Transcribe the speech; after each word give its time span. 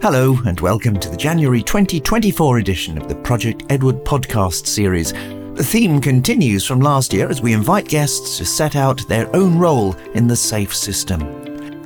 Hello, 0.00 0.38
and 0.46 0.60
welcome 0.60 0.96
to 1.00 1.08
the 1.08 1.16
January 1.16 1.60
2024 1.60 2.58
edition 2.58 2.96
of 2.98 3.08
the 3.08 3.16
Project 3.16 3.64
Edward 3.68 4.04
podcast 4.04 4.68
series. 4.68 5.12
The 5.12 5.64
theme 5.64 6.00
continues 6.00 6.64
from 6.64 6.78
last 6.78 7.12
year 7.12 7.28
as 7.28 7.42
we 7.42 7.52
invite 7.52 7.88
guests 7.88 8.38
to 8.38 8.46
set 8.46 8.76
out 8.76 9.06
their 9.08 9.34
own 9.34 9.58
role 9.58 9.96
in 10.14 10.28
the 10.28 10.36
SAFE 10.36 10.72
system. 10.72 11.37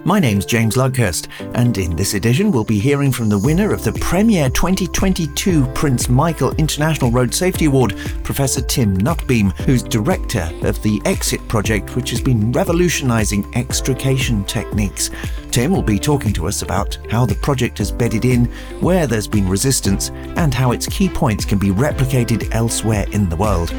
My 0.04 0.18
name's 0.18 0.44
James 0.44 0.74
Luckhurst, 0.74 1.28
and 1.54 1.78
in 1.78 1.94
this 1.94 2.14
edition, 2.14 2.50
we'll 2.50 2.64
be 2.64 2.80
hearing 2.80 3.12
from 3.12 3.28
the 3.28 3.38
winner 3.38 3.72
of 3.72 3.84
the 3.84 3.92
Premier 3.92 4.50
2022 4.50 5.64
Prince 5.74 6.08
Michael 6.08 6.50
International 6.56 7.12
Road 7.12 7.32
Safety 7.32 7.66
Award, 7.66 7.96
Professor 8.24 8.60
Tim 8.60 8.96
Nutbeam, 8.96 9.50
who's 9.58 9.84
director 9.84 10.50
of 10.62 10.82
the 10.82 11.00
EXIT 11.04 11.46
project, 11.46 11.94
which 11.94 12.10
has 12.10 12.20
been 12.20 12.50
revolutionising 12.50 13.48
extrication 13.54 14.42
techniques. 14.44 15.10
Tim 15.52 15.70
will 15.70 15.82
be 15.82 16.00
talking 16.00 16.32
to 16.32 16.48
us 16.48 16.62
about 16.62 16.98
how 17.08 17.24
the 17.24 17.36
project 17.36 17.78
has 17.78 17.92
bedded 17.92 18.24
in, 18.24 18.46
where 18.80 19.06
there's 19.06 19.28
been 19.28 19.48
resistance, 19.48 20.10
and 20.36 20.52
how 20.52 20.72
its 20.72 20.88
key 20.88 21.08
points 21.08 21.44
can 21.44 21.58
be 21.58 21.68
replicated 21.68 22.52
elsewhere 22.52 23.06
in 23.12 23.28
the 23.28 23.36
world. 23.36 23.70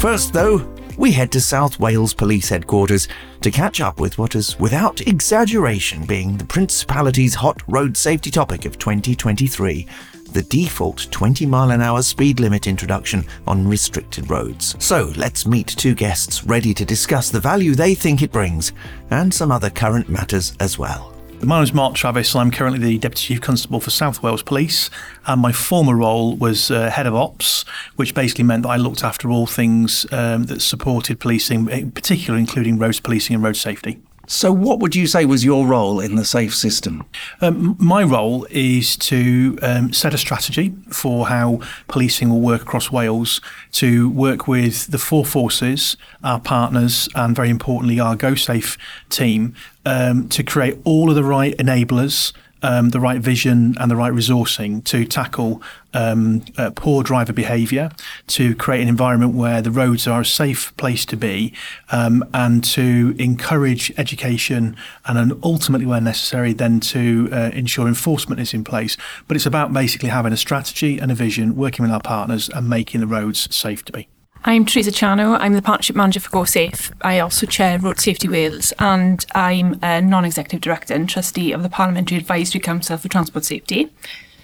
First, 0.00 0.32
though, 0.32 0.66
we 1.00 1.10
head 1.10 1.32
to 1.32 1.40
South 1.40 1.80
Wales 1.80 2.12
Police 2.12 2.50
Headquarters 2.50 3.08
to 3.40 3.50
catch 3.50 3.80
up 3.80 3.98
with 3.98 4.18
what 4.18 4.34
is, 4.34 4.60
without 4.60 5.00
exaggeration, 5.00 6.04
being 6.04 6.36
the 6.36 6.44
Principality's 6.44 7.34
hot 7.34 7.62
road 7.66 7.96
safety 7.96 8.30
topic 8.30 8.66
of 8.66 8.78
2023 8.78 9.88
the 10.32 10.42
default 10.42 11.08
20 11.10 11.44
mile 11.44 11.72
an 11.72 11.80
hour 11.80 12.02
speed 12.02 12.38
limit 12.38 12.68
introduction 12.68 13.24
on 13.48 13.66
restricted 13.66 14.30
roads. 14.30 14.76
So 14.78 15.12
let's 15.16 15.44
meet 15.44 15.66
two 15.66 15.94
guests 15.94 16.44
ready 16.44 16.72
to 16.74 16.84
discuss 16.84 17.30
the 17.30 17.40
value 17.40 17.74
they 17.74 17.96
think 17.96 18.22
it 18.22 18.30
brings 18.30 18.72
and 19.10 19.34
some 19.34 19.50
other 19.50 19.70
current 19.70 20.08
matters 20.08 20.54
as 20.60 20.78
well. 20.78 21.19
My 21.42 21.56
name 21.56 21.64
is 21.64 21.72
Mark 21.72 21.94
Travis. 21.94 22.34
And 22.34 22.42
I'm 22.42 22.50
currently 22.50 22.78
the 22.78 22.98
Deputy 22.98 23.28
Chief 23.28 23.40
Constable 23.40 23.80
for 23.80 23.88
South 23.88 24.22
Wales 24.22 24.42
Police, 24.42 24.90
and 25.26 25.40
my 25.40 25.52
former 25.52 25.96
role 25.96 26.36
was 26.36 26.70
uh, 26.70 26.90
Head 26.90 27.06
of 27.06 27.14
Ops, 27.14 27.64
which 27.96 28.14
basically 28.14 28.44
meant 28.44 28.64
that 28.64 28.68
I 28.68 28.76
looked 28.76 29.02
after 29.02 29.30
all 29.30 29.46
things 29.46 30.04
um, 30.12 30.44
that 30.44 30.60
supported 30.60 31.18
policing, 31.18 31.70
in 31.70 31.92
particular 31.92 32.38
including 32.38 32.78
road 32.78 33.00
policing 33.02 33.34
and 33.34 33.42
road 33.42 33.56
safety. 33.56 34.02
So, 34.30 34.52
what 34.52 34.78
would 34.78 34.94
you 34.94 35.08
say 35.08 35.24
was 35.24 35.44
your 35.44 35.66
role 35.66 35.98
in 35.98 36.14
the 36.14 36.24
SAFE 36.24 36.54
system? 36.54 37.04
Um, 37.40 37.74
my 37.80 38.04
role 38.04 38.46
is 38.48 38.96
to 38.98 39.58
um, 39.60 39.92
set 39.92 40.14
a 40.14 40.18
strategy 40.18 40.72
for 40.88 41.26
how 41.26 41.58
policing 41.88 42.30
will 42.30 42.40
work 42.40 42.62
across 42.62 42.92
Wales, 42.92 43.40
to 43.72 44.08
work 44.08 44.46
with 44.46 44.86
the 44.86 44.98
four 44.98 45.24
forces, 45.24 45.96
our 46.22 46.38
partners, 46.38 47.08
and 47.16 47.34
very 47.34 47.50
importantly, 47.50 47.98
our 47.98 48.16
GoSafe 48.16 48.78
team 49.08 49.52
um, 49.84 50.28
to 50.28 50.44
create 50.44 50.78
all 50.84 51.10
of 51.10 51.16
the 51.16 51.24
right 51.24 51.56
enablers 51.58 52.32
um, 52.62 52.90
the 52.90 53.00
right 53.00 53.20
vision 53.20 53.76
and 53.78 53.90
the 53.90 53.96
right 53.96 54.12
resourcing 54.12 54.84
to 54.84 55.04
tackle 55.04 55.62
um, 55.92 56.44
uh, 56.56 56.70
poor 56.74 57.02
driver 57.02 57.32
behaviour, 57.32 57.90
to 58.28 58.54
create 58.54 58.82
an 58.82 58.88
environment 58.88 59.34
where 59.34 59.60
the 59.60 59.70
roads 59.70 60.06
are 60.06 60.20
a 60.20 60.24
safe 60.24 60.76
place 60.76 61.04
to 61.06 61.16
be, 61.16 61.52
um, 61.90 62.24
and 62.32 62.62
to 62.62 63.14
encourage 63.18 63.92
education 63.98 64.76
and 65.06 65.32
ultimately, 65.42 65.86
where 65.86 66.00
necessary, 66.00 66.52
then 66.52 66.80
to 66.80 67.28
uh, 67.32 67.50
ensure 67.52 67.88
enforcement 67.88 68.40
is 68.40 68.54
in 68.54 68.64
place. 68.64 68.96
But 69.26 69.36
it's 69.36 69.46
about 69.46 69.72
basically 69.72 70.10
having 70.10 70.32
a 70.32 70.36
strategy 70.36 70.98
and 70.98 71.10
a 71.10 71.14
vision, 71.14 71.56
working 71.56 71.82
with 71.82 71.92
our 71.92 72.02
partners, 72.02 72.48
and 72.48 72.68
making 72.68 73.00
the 73.00 73.06
roads 73.06 73.52
safe 73.54 73.84
to 73.86 73.92
be. 73.92 74.08
I'm 74.42 74.64
Teresa 74.64 74.90
Ciano. 74.90 75.36
I'm 75.38 75.52
the 75.52 75.60
Partnership 75.60 75.94
Manager 75.96 76.20
for 76.20 76.30
GoSafe. 76.30 76.92
I 77.02 77.18
also 77.18 77.46
chair 77.46 77.78
Road 77.78 78.00
Safety 78.00 78.26
Wales 78.26 78.72
and 78.78 79.24
I'm 79.34 79.78
a 79.82 80.00
non-executive 80.00 80.62
director 80.62 80.94
and 80.94 81.06
trustee 81.06 81.52
of 81.52 81.62
the 81.62 81.68
Parliamentary 81.68 82.16
Advisory 82.16 82.60
Council 82.60 82.96
for 82.96 83.08
Transport 83.08 83.44
Safety. 83.44 83.90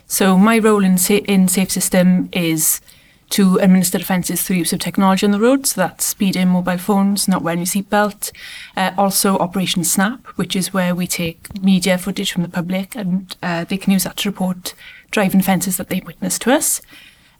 So 0.06 0.37
my 0.37 0.59
role 0.59 0.85
in, 0.85 0.99
sa- 0.99 1.15
in 1.15 1.49
Safe 1.49 1.71
System 1.71 2.29
is 2.33 2.83
to 3.31 3.56
administer 3.56 3.97
offences 3.97 4.43
through 4.43 4.56
use 4.56 4.73
of 4.75 4.81
technology 4.81 5.25
on 5.25 5.33
the 5.33 5.41
road, 5.41 5.67
so 5.67 5.81
that's 5.81 6.05
speeding, 6.05 6.49
mobile 6.49 6.79
phones, 6.79 7.27
not 7.27 7.43
wearing 7.43 7.61
your 7.61 7.67
seatbelt. 7.67 8.31
Uh, 8.77 8.93
also 8.99 9.39
Operation 9.39 9.83
Snap, 9.83 10.25
which 10.37 10.55
is 10.55 10.75
where 10.75 10.95
we 10.95 11.06
take 11.06 11.61
media 11.62 11.97
footage 11.97 12.31
from 12.31 12.43
the 12.43 12.49
public 12.51 12.95
and 12.95 13.35
uh, 13.43 13.65
they 13.65 13.79
can 13.79 13.95
use 13.95 14.05
that 14.05 14.19
to 14.19 14.29
report 14.29 14.75
driving 15.11 15.41
offences 15.41 15.79
that 15.79 15.89
they've 15.89 16.06
witnessed 16.06 16.43
to 16.43 16.53
us. 16.53 16.83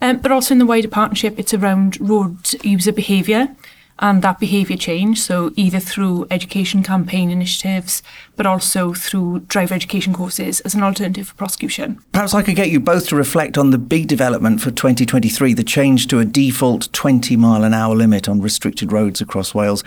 Um, 0.01 0.19
but 0.19 0.33
also 0.33 0.55
in 0.55 0.59
the 0.59 0.67
wider 0.67 0.89
partnership, 0.89 1.39
it's 1.39 1.55
around 1.55 2.01
road 2.01 2.53
user 2.65 2.93
behaviour 2.93 3.55
and 3.99 4.23
that 4.23 4.39
behaviour 4.39 4.77
change. 4.77 5.21
So 5.21 5.53
either 5.57 5.81
through 5.81 6.27
education 6.31 6.83
campaign 6.83 7.31
initiatives, 7.31 8.03
but 8.37 8.47
also 8.47 8.93
through 8.93 9.41
driver 9.41 9.75
education 9.75 10.13
courses 10.13 10.61
as 10.61 10.75
an 10.75 10.83
alternative 10.83 11.29
for 11.29 11.35
prosecution. 11.35 12.01
Perhaps 12.13 12.35
I 12.35 12.43
could 12.43 12.57
get 12.57 12.71
you 12.71 12.81
both 12.81 13.09
to 13.09 13.17
reflect 13.17 13.57
on 13.57 13.71
the 13.71 13.79
big 13.79 14.07
development 14.07 14.61
for 14.61 14.71
2023, 14.71 15.55
the 15.55 15.65
change 15.65 16.09
to 16.09 16.19
a 16.19 16.25
default 16.25 16.93
20 16.93 17.37
mile 17.37 17.65
an 17.65 17.75
hour 17.75 17.95
limit 17.95 18.29
on 18.29 18.41
restricted 18.41 18.93
roads 18.93 19.21
across 19.21 19.55
Wales. 19.55 19.83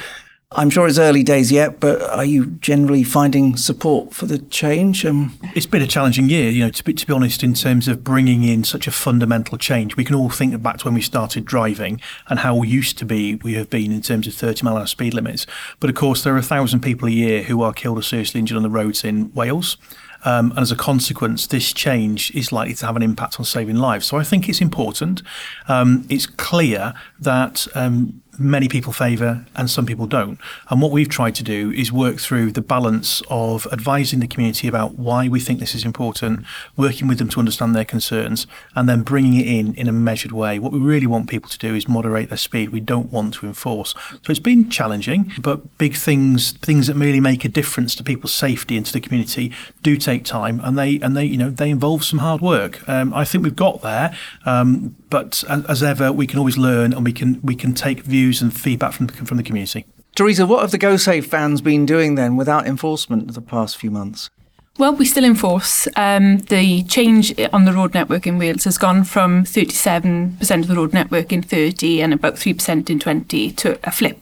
I'm 0.52 0.72
sure 0.72 0.88
it's 0.88 0.98
early 0.98 1.22
days 1.22 1.52
yet, 1.52 1.80
but 1.80 2.02
are 2.02 2.26
you 2.26 2.48
generally 2.48 3.04
finding 3.04 3.56
support 3.56 4.16
for 4.16 4.26
the 4.26 4.40
change? 4.40 5.06
Um, 5.06 5.38
it's 5.54 5.68
been 5.68 5.84
a 5.84 5.88
challenging 5.88 6.28
year, 6.28 6.50
you 6.50 6.64
know, 6.64 6.72
to 6.72 6.84
be, 6.84 6.92
to 6.92 7.06
be 7.06 7.14
honest, 7.14 7.44
in 7.44 7.54
terms 7.54 7.88
of 7.88 8.04
bringing 8.04 8.44
in 8.44 8.64
such 8.64 8.88
a 8.88 8.92
fundamental 8.92 9.60
change. 9.60 9.96
We 9.96 10.04
can 10.04 10.16
all 10.16 10.32
think 10.32 10.60
back 10.64 10.80
to 10.80 10.86
when 10.86 10.96
we 10.96 11.02
started 11.02 11.46
driving 11.46 12.02
and 12.30 12.40
how 12.40 12.64
used 12.64 12.98
to 12.98 13.06
be 13.06 13.36
we 13.36 13.54
have 13.54 13.70
been 13.70 13.92
in 13.92 14.02
terms 14.02 14.26
of 14.26 14.34
30 14.34 14.64
mile 14.64 14.76
an 14.76 14.82
hour 14.82 14.88
speed 14.88 15.14
limits. 15.14 15.46
But 15.80 15.92
of 15.92 15.96
course, 15.96 16.24
there 16.24 16.34
are 16.34 16.40
a 16.40 16.42
thousand 16.42 16.80
people 16.80 17.08
a 17.08 17.12
year 17.12 17.44
who 17.44 17.62
are 17.62 17.72
killed 17.72 18.00
or 18.00 18.02
seriously 18.02 18.40
injured 18.40 18.58
on 18.58 18.64
the 18.64 18.72
roads 18.72 19.04
in 19.04 19.32
Wales. 19.36 19.78
Um, 20.26 20.50
and 20.52 20.60
as 20.62 20.72
a 20.72 20.76
consequence, 20.76 21.46
this 21.46 21.72
change 21.72 22.32
is 22.32 22.52
likely 22.52 22.74
to 22.74 22.86
have 22.88 22.96
an 22.96 23.04
impact 23.04 23.40
on 23.40 23.46
saving 23.46 23.76
lives. 23.76 24.08
So 24.08 24.18
I 24.18 24.24
think 24.24 24.50
it's 24.50 24.62
important. 24.62 25.22
Um, 25.68 26.08
it's 26.10 26.26
clear 26.26 26.96
that 27.20 27.68
um, 27.76 28.22
many 28.40 28.68
people 28.68 28.94
favour 28.94 29.46
and 29.56 29.70
some 29.70 29.86
people 29.86 30.08
don't. 30.08 30.40
And 30.70 30.82
what 30.82 30.92
we've 30.92 31.10
tried 31.10 31.36
to 31.36 31.44
do 31.44 31.72
is 31.72 31.92
work 31.92 32.20
through 32.20 32.52
the 32.52 32.62
balance 32.62 33.22
of 33.30 33.68
advising 33.72 34.20
the 34.20 34.28
community 34.28 34.68
about 34.68 34.96
why 34.96 35.28
we 35.28 35.40
think 35.40 35.60
this 35.60 35.76
is 35.76 35.84
important, 35.84 36.46
working 36.78 37.08
with 37.08 37.18
them 37.18 37.30
to 37.30 37.40
understand 37.40 37.76
their 37.76 37.86
concerns, 37.86 38.48
and 38.76 38.88
then 38.88 39.02
bringing 39.02 39.36
it 39.36 39.48
in 39.48 39.74
in 39.76 39.88
a 39.88 39.92
measured 39.92 40.32
way. 40.32 40.60
What 40.60 40.72
we 40.72 40.80
really 40.80 41.08
want 41.08 41.30
people 41.30 41.50
to 41.50 41.58
do 41.58 41.76
is 41.76 41.88
moderate 41.88 42.30
their 42.30 42.38
speed. 42.38 42.70
We 42.70 42.80
don't 42.80 43.12
want 43.12 43.36
to 43.36 43.46
enforce. 43.46 43.94
So 44.12 44.30
it's 44.30 44.40
been 44.40 44.70
challenging, 44.70 45.32
but 45.40 45.78
big 45.78 45.96
things, 45.96 46.54
things 46.54 46.88
that 46.88 46.96
really 46.96 47.20
make 47.20 47.46
a 47.46 47.50
difference 47.50 47.96
to 47.96 48.04
people's 48.04 48.34
safety 48.34 48.78
and 48.78 48.86
to 48.86 48.94
the 48.94 49.02
community, 49.02 49.52
do 49.82 49.98
take 49.98 50.24
time, 50.24 50.62
and 50.64 50.78
they 50.78 51.00
and 51.00 51.16
they 51.16 51.26
you 51.26 51.38
know 51.38 51.50
they 51.50 51.70
involve 51.70 52.04
some 52.04 52.20
hard 52.20 52.42
work. 52.42 52.88
Um, 52.88 53.14
I 53.14 53.26
think 53.26 53.44
we've 53.44 53.56
got 53.56 53.82
there, 53.82 54.16
um, 54.46 54.96
but 55.10 55.44
as 55.48 55.84
ever, 55.84 56.12
we 56.12 56.28
can 56.28 56.40
always 56.40 56.58
learn 56.58 56.94
and 56.94 57.04
we 57.06 57.14
can 57.14 57.40
we 57.42 57.56
can 57.56 57.74
take 57.74 58.02
views 58.02 58.42
and 58.42 58.56
feedback 58.56 58.94
from 58.94 59.08
from 59.08 59.38
the 59.38 59.44
community. 59.44 59.86
Teresa, 60.16 60.46
what 60.46 60.62
have 60.62 60.72
the 60.72 60.80
GoSafe 60.80 61.26
fans 61.26 61.62
been 61.62 61.86
doing 61.86 62.16
then 62.16 62.36
without 62.36 62.68
enforcement 62.68 63.34
the 63.34 63.42
past 63.42 63.78
few 63.78 63.90
months? 63.90 64.30
Well, 64.78 64.94
we 64.94 65.06
still 65.06 65.26
enforce. 65.26 65.88
Um, 65.98 66.38
the 66.38 66.84
change 66.84 67.38
on 67.52 67.66
the 67.66 67.74
road 67.74 67.94
network 67.94 68.26
in 68.26 68.38
Wales 68.38 68.64
has 68.64 68.78
gone 68.78 69.04
from 69.04 69.44
37% 69.44 70.40
of 70.62 70.68
the 70.68 70.76
road 70.76 70.94
network 70.94 71.34
in 71.34 71.42
30 71.42 72.02
and 72.02 72.14
about 72.14 72.36
3% 72.36 72.90
in 72.90 73.00
20 73.00 73.52
to 73.52 73.80
a 73.84 73.92
flip. 73.92 74.22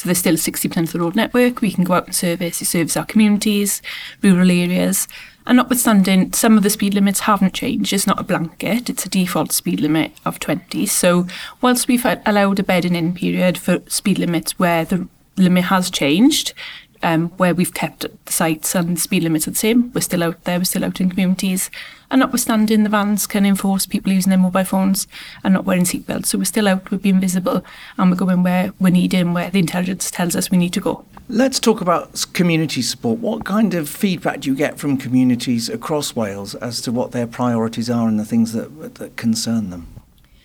So 0.00 0.06
there's 0.06 0.16
still 0.16 0.36
60% 0.36 0.78
of 0.78 0.92
the 0.92 1.00
road 1.00 1.14
network. 1.14 1.60
We 1.60 1.72
can 1.72 1.84
go 1.84 1.92
out 1.92 2.06
and 2.06 2.14
service, 2.14 2.62
It 2.62 2.64
serves 2.64 2.96
our 2.96 3.04
communities, 3.04 3.82
rural 4.22 4.50
areas. 4.50 5.06
And 5.46 5.58
notwithstanding, 5.58 6.32
some 6.32 6.56
of 6.56 6.62
the 6.62 6.70
speed 6.70 6.94
limits 6.94 7.20
haven't 7.20 7.52
changed. 7.52 7.92
It's 7.92 8.06
not 8.06 8.18
a 8.18 8.22
blanket, 8.22 8.88
it's 8.88 9.04
a 9.04 9.10
default 9.10 9.52
speed 9.52 9.78
limit 9.78 10.12
of 10.24 10.40
20. 10.40 10.86
So, 10.86 11.26
whilst 11.60 11.86
we've 11.86 12.06
allowed 12.24 12.58
a 12.58 12.62
bedding 12.62 12.94
in 12.94 13.12
period 13.12 13.58
for 13.58 13.82
speed 13.88 14.18
limits 14.18 14.58
where 14.58 14.86
the 14.86 15.06
limit 15.36 15.64
has 15.64 15.90
changed, 15.90 16.54
um, 17.02 17.28
where 17.30 17.54
we've 17.54 17.74
kept 17.74 18.00
the 18.00 18.32
sites 18.32 18.74
and 18.74 18.96
the 18.96 19.00
speed 19.00 19.22
limits 19.22 19.48
are 19.48 19.52
the 19.52 19.56
same. 19.56 19.92
We're 19.92 20.00
still 20.00 20.22
out 20.22 20.44
there, 20.44 20.58
we're 20.58 20.64
still 20.64 20.84
out 20.84 21.00
in 21.00 21.10
communities. 21.10 21.70
And 22.10 22.20
notwithstanding, 22.20 22.82
the 22.82 22.88
vans 22.88 23.26
can 23.26 23.46
enforce 23.46 23.86
people 23.86 24.12
using 24.12 24.30
their 24.30 24.38
mobile 24.38 24.64
phones 24.64 25.06
and 25.44 25.54
not 25.54 25.64
wearing 25.64 25.84
seatbelts. 25.84 26.26
So 26.26 26.38
we're 26.38 26.44
still 26.44 26.66
out, 26.66 26.90
we're 26.90 26.98
being 26.98 27.20
visible, 27.20 27.64
and 27.96 28.10
we're 28.10 28.16
going 28.16 28.42
where 28.42 28.72
we're 28.80 28.90
needed 28.90 29.20
and 29.20 29.34
where 29.34 29.50
the 29.50 29.60
intelligence 29.60 30.10
tells 30.10 30.34
us 30.34 30.50
we 30.50 30.58
need 30.58 30.72
to 30.72 30.80
go. 30.80 31.04
Let's 31.28 31.60
talk 31.60 31.80
about 31.80 32.26
community 32.32 32.82
support. 32.82 33.20
What 33.20 33.44
kind 33.44 33.74
of 33.74 33.88
feedback 33.88 34.40
do 34.40 34.50
you 34.50 34.56
get 34.56 34.78
from 34.78 34.96
communities 34.96 35.68
across 35.68 36.16
Wales 36.16 36.56
as 36.56 36.80
to 36.80 36.90
what 36.90 37.12
their 37.12 37.28
priorities 37.28 37.88
are 37.88 38.08
and 38.08 38.18
the 38.18 38.24
things 38.24 38.52
that, 38.52 38.96
that 38.96 39.16
concern 39.16 39.70
them? 39.70 39.86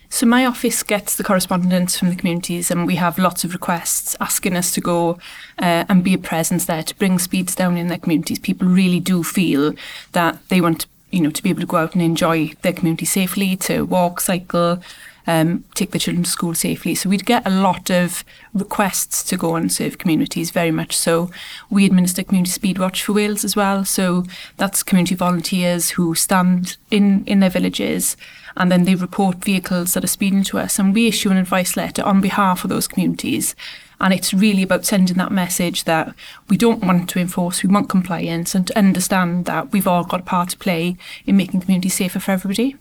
So 0.08 0.24
my 0.24 0.46
office 0.46 0.82
gets 0.82 1.16
the 1.16 1.24
correspondence 1.24 1.98
from 1.98 2.10
the 2.10 2.16
communities, 2.16 2.70
and 2.70 2.86
we 2.86 2.96
have 2.96 3.18
lots 3.18 3.44
of 3.44 3.52
requests 3.52 4.16
asking 4.20 4.56
us 4.56 4.72
to 4.72 4.80
go 4.80 5.18
uh, 5.58 5.84
and 5.88 6.04
be 6.04 6.14
a 6.14 6.18
presence 6.18 6.64
there 6.64 6.82
to 6.82 6.94
bring 6.96 7.18
speeds 7.18 7.54
down 7.54 7.76
in 7.76 7.88
their 7.88 7.98
communities. 7.98 8.38
People 8.38 8.68
really 8.68 9.00
do 9.00 9.22
feel 9.22 9.74
that 10.12 10.38
they 10.48 10.60
want, 10.60 10.86
you 11.10 11.20
know, 11.20 11.30
to 11.30 11.42
be 11.42 11.50
able 11.50 11.60
to 11.60 11.66
go 11.66 11.78
out 11.78 11.94
and 11.94 12.02
enjoy 12.02 12.52
their 12.62 12.72
community 12.72 13.04
safely, 13.04 13.56
to 13.56 13.82
walk, 13.82 14.20
cycle, 14.20 14.80
um, 15.26 15.64
take 15.74 15.90
the 15.90 15.98
children 15.98 16.22
to 16.22 16.30
school 16.30 16.54
safely. 16.54 16.94
So 16.94 17.08
we'd 17.08 17.26
get 17.26 17.46
a 17.46 17.50
lot 17.50 17.90
of 17.90 18.24
requests 18.54 19.24
to 19.24 19.36
go 19.36 19.56
and 19.56 19.72
serve 19.72 19.98
communities, 19.98 20.50
very 20.50 20.70
much 20.70 20.96
so. 20.96 21.30
We 21.68 21.84
administer 21.84 22.22
Community 22.22 22.52
Speed 22.52 22.78
Watch 22.78 23.02
for 23.02 23.12
Wales 23.12 23.44
as 23.44 23.56
well. 23.56 23.84
So 23.84 24.24
that's 24.56 24.82
community 24.82 25.14
volunteers 25.14 25.90
who 25.90 26.14
stand 26.14 26.76
in, 26.90 27.24
in 27.24 27.40
their 27.40 27.50
villages 27.50 28.16
and 28.56 28.72
then 28.72 28.84
they 28.84 28.94
report 28.94 29.44
vehicles 29.44 29.94
that 29.94 30.04
are 30.04 30.08
speeding 30.08 30.42
to 30.44 30.58
us 30.58 30.78
and 30.78 30.94
we 30.94 31.08
issue 31.08 31.30
an 31.30 31.36
advice 31.36 31.76
letter 31.76 32.02
on 32.02 32.20
behalf 32.20 32.64
of 32.64 32.70
those 32.70 32.88
communities. 32.88 33.54
And 34.00 34.12
it's 34.12 34.34
really 34.34 34.62
about 34.62 34.84
sending 34.84 35.16
that 35.16 35.32
message 35.32 35.84
that 35.84 36.14
we 36.48 36.56
don't 36.56 36.84
want 36.84 37.08
to 37.10 37.18
enforce, 37.18 37.62
we 37.62 37.72
want 37.72 37.88
compliance 37.88 38.54
and 38.54 38.66
to 38.66 38.78
understand 38.78 39.46
that 39.46 39.72
we've 39.72 39.86
all 39.86 40.04
got 40.04 40.20
a 40.20 40.24
part 40.24 40.50
to 40.50 40.58
play 40.58 40.96
in 41.26 41.36
making 41.36 41.60
communities 41.60 41.94
safer 41.94 42.20
for 42.20 42.32
everybody. 42.32 42.76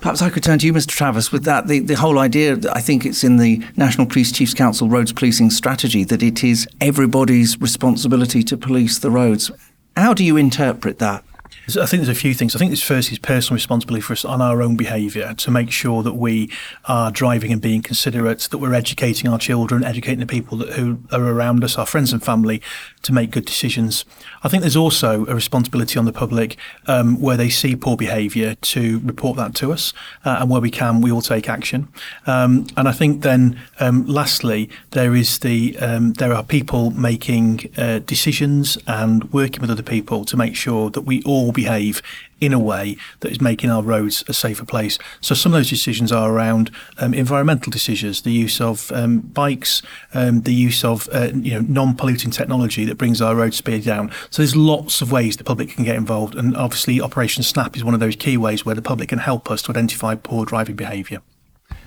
Perhaps 0.00 0.22
I 0.22 0.30
could 0.30 0.44
turn 0.44 0.60
to 0.60 0.66
you, 0.66 0.72
Mr. 0.72 0.88
Travis, 0.88 1.32
with 1.32 1.42
that. 1.44 1.66
The, 1.66 1.80
the 1.80 1.96
whole 1.96 2.20
idea, 2.20 2.56
I 2.72 2.80
think 2.80 3.04
it's 3.04 3.24
in 3.24 3.38
the 3.38 3.64
National 3.76 4.06
Police 4.06 4.30
Chiefs 4.30 4.54
Council 4.54 4.88
Roads 4.88 5.12
Policing 5.12 5.50
Strategy, 5.50 6.04
that 6.04 6.22
it 6.22 6.44
is 6.44 6.68
everybody's 6.80 7.60
responsibility 7.60 8.44
to 8.44 8.56
police 8.56 9.00
the 9.00 9.10
roads. 9.10 9.50
How 9.96 10.14
do 10.14 10.24
you 10.24 10.36
interpret 10.36 11.00
that? 11.00 11.24
I 11.68 11.86
think 11.86 12.02
there's 12.02 12.08
a 12.08 12.14
few 12.14 12.32
things. 12.32 12.56
I 12.56 12.58
think 12.58 12.70
this 12.70 12.82
first 12.82 13.12
is 13.12 13.18
personal 13.18 13.56
responsibility 13.56 14.00
for 14.00 14.14
us 14.14 14.24
on 14.24 14.40
our 14.40 14.62
own 14.62 14.76
behaviour 14.76 15.34
to 15.34 15.50
make 15.50 15.70
sure 15.70 16.02
that 16.02 16.14
we 16.14 16.50
are 16.86 17.10
driving 17.10 17.52
and 17.52 17.60
being 17.60 17.82
considerate, 17.82 18.40
that 18.50 18.58
we're 18.58 18.72
educating 18.72 19.30
our 19.30 19.38
children, 19.38 19.84
educating 19.84 20.20
the 20.20 20.26
people 20.26 20.56
that, 20.58 20.70
who 20.70 20.98
are 21.12 21.22
around 21.22 21.62
us, 21.62 21.76
our 21.76 21.84
friends 21.86 22.12
and 22.12 22.22
family, 22.22 22.62
to 23.02 23.12
make 23.12 23.30
good 23.30 23.44
decisions. 23.44 24.06
I 24.42 24.48
think 24.48 24.62
there's 24.62 24.76
also 24.76 25.26
a 25.26 25.34
responsibility 25.34 25.98
on 25.98 26.06
the 26.06 26.12
public 26.12 26.56
um, 26.86 27.20
where 27.20 27.36
they 27.36 27.50
see 27.50 27.76
poor 27.76 27.96
behaviour 27.96 28.54
to 28.54 29.00
report 29.00 29.36
that 29.36 29.54
to 29.56 29.72
us, 29.72 29.92
uh, 30.24 30.38
and 30.40 30.50
where 30.50 30.60
we 30.60 30.70
can, 30.70 31.00
we 31.00 31.12
will 31.12 31.22
take 31.22 31.48
action. 31.48 31.88
Um, 32.26 32.66
and 32.76 32.88
I 32.88 32.92
think 32.92 33.22
then, 33.22 33.60
um, 33.78 34.06
lastly, 34.06 34.70
there 34.90 35.14
is 35.14 35.40
the 35.40 35.78
um, 35.78 36.14
there 36.14 36.32
are 36.32 36.42
people 36.42 36.90
making 36.92 37.70
uh, 37.76 37.98
decisions 38.00 38.78
and 38.86 39.30
working 39.32 39.60
with 39.60 39.70
other 39.70 39.82
people 39.82 40.24
to 40.24 40.36
make 40.36 40.56
sure 40.56 40.90
that 40.90 41.02
we 41.02 41.22
all 41.24 41.37
behave 41.52 42.02
in 42.40 42.52
a 42.52 42.58
way 42.58 42.96
that 43.20 43.32
is 43.32 43.40
making 43.40 43.70
our 43.70 43.82
roads 43.82 44.24
a 44.28 44.32
safer 44.32 44.64
place. 44.64 44.98
So 45.20 45.34
some 45.34 45.52
of 45.52 45.58
those 45.58 45.70
decisions 45.70 46.12
are 46.12 46.32
around 46.32 46.70
um, 46.98 47.14
environmental 47.14 47.70
decisions, 47.70 48.22
the 48.22 48.32
use 48.32 48.60
of 48.60 48.92
um, 48.92 49.20
bikes, 49.20 49.82
um, 50.14 50.42
the 50.42 50.54
use 50.54 50.84
of 50.84 51.08
uh, 51.12 51.30
you 51.34 51.54
know 51.54 51.60
non-polluting 51.60 52.30
technology 52.30 52.84
that 52.84 52.98
brings 52.98 53.20
our 53.20 53.34
road 53.34 53.54
speed 53.54 53.84
down. 53.84 54.10
So 54.30 54.42
there's 54.42 54.56
lots 54.56 55.00
of 55.02 55.10
ways 55.10 55.36
the 55.36 55.44
public 55.44 55.70
can 55.70 55.84
get 55.84 55.96
involved, 55.96 56.34
and 56.34 56.56
obviously 56.56 57.00
Operation 57.00 57.42
Snap 57.42 57.76
is 57.76 57.84
one 57.84 57.94
of 57.94 58.00
those 58.00 58.16
key 58.16 58.36
ways 58.36 58.64
where 58.64 58.74
the 58.74 58.82
public 58.82 59.08
can 59.08 59.18
help 59.18 59.50
us 59.50 59.62
to 59.62 59.70
identify 59.70 60.14
poor 60.14 60.44
driving 60.44 60.76
behaviour. 60.76 61.20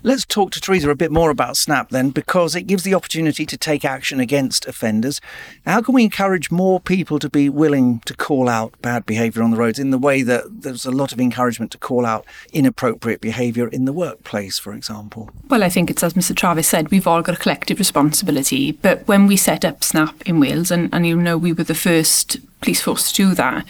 Let's 0.03 0.25
talk 0.25 0.49
to 0.51 0.59
Teresa 0.59 0.89
a 0.89 0.95
bit 0.95 1.11
more 1.11 1.29
about 1.29 1.57
SNAP 1.57 1.89
then, 1.89 2.09
because 2.09 2.55
it 2.55 2.63
gives 2.63 2.81
the 2.81 2.95
opportunity 2.95 3.45
to 3.45 3.55
take 3.55 3.85
action 3.85 4.19
against 4.19 4.65
offenders. 4.65 5.21
How 5.63 5.81
can 5.81 5.93
we 5.93 6.03
encourage 6.03 6.49
more 6.49 6.79
people 6.79 7.19
to 7.19 7.29
be 7.29 7.49
willing 7.49 7.99
to 8.05 8.15
call 8.15 8.49
out 8.49 8.73
bad 8.81 9.05
behaviour 9.05 9.43
on 9.43 9.51
the 9.51 9.57
roads 9.57 9.77
in 9.77 9.91
the 9.91 9.99
way 9.99 10.23
that 10.23 10.63
there's 10.63 10.87
a 10.87 10.91
lot 10.91 11.11
of 11.11 11.19
encouragement 11.19 11.71
to 11.73 11.77
call 11.77 12.03
out 12.03 12.25
inappropriate 12.51 13.21
behaviour 13.21 13.67
in 13.67 13.85
the 13.85 13.93
workplace, 13.93 14.57
for 14.57 14.73
example? 14.73 15.29
Well, 15.49 15.63
I 15.63 15.69
think 15.69 15.91
it's 15.91 16.03
as 16.03 16.15
Mr. 16.15 16.35
Travis 16.35 16.67
said, 16.67 16.89
we've 16.89 17.05
all 17.05 17.21
got 17.21 17.35
a 17.35 17.39
collective 17.39 17.77
responsibility. 17.77 18.71
But 18.71 19.07
when 19.07 19.27
we 19.27 19.37
set 19.37 19.63
up 19.63 19.83
SNAP 19.83 20.27
in 20.27 20.39
Wales, 20.39 20.71
and, 20.71 20.91
and 20.91 21.05
you 21.05 21.15
know 21.15 21.37
we 21.37 21.53
were 21.53 21.63
the 21.63 21.75
first 21.75 22.37
police 22.61 22.81
force 22.81 23.11
to 23.11 23.29
do 23.29 23.35
that. 23.35 23.65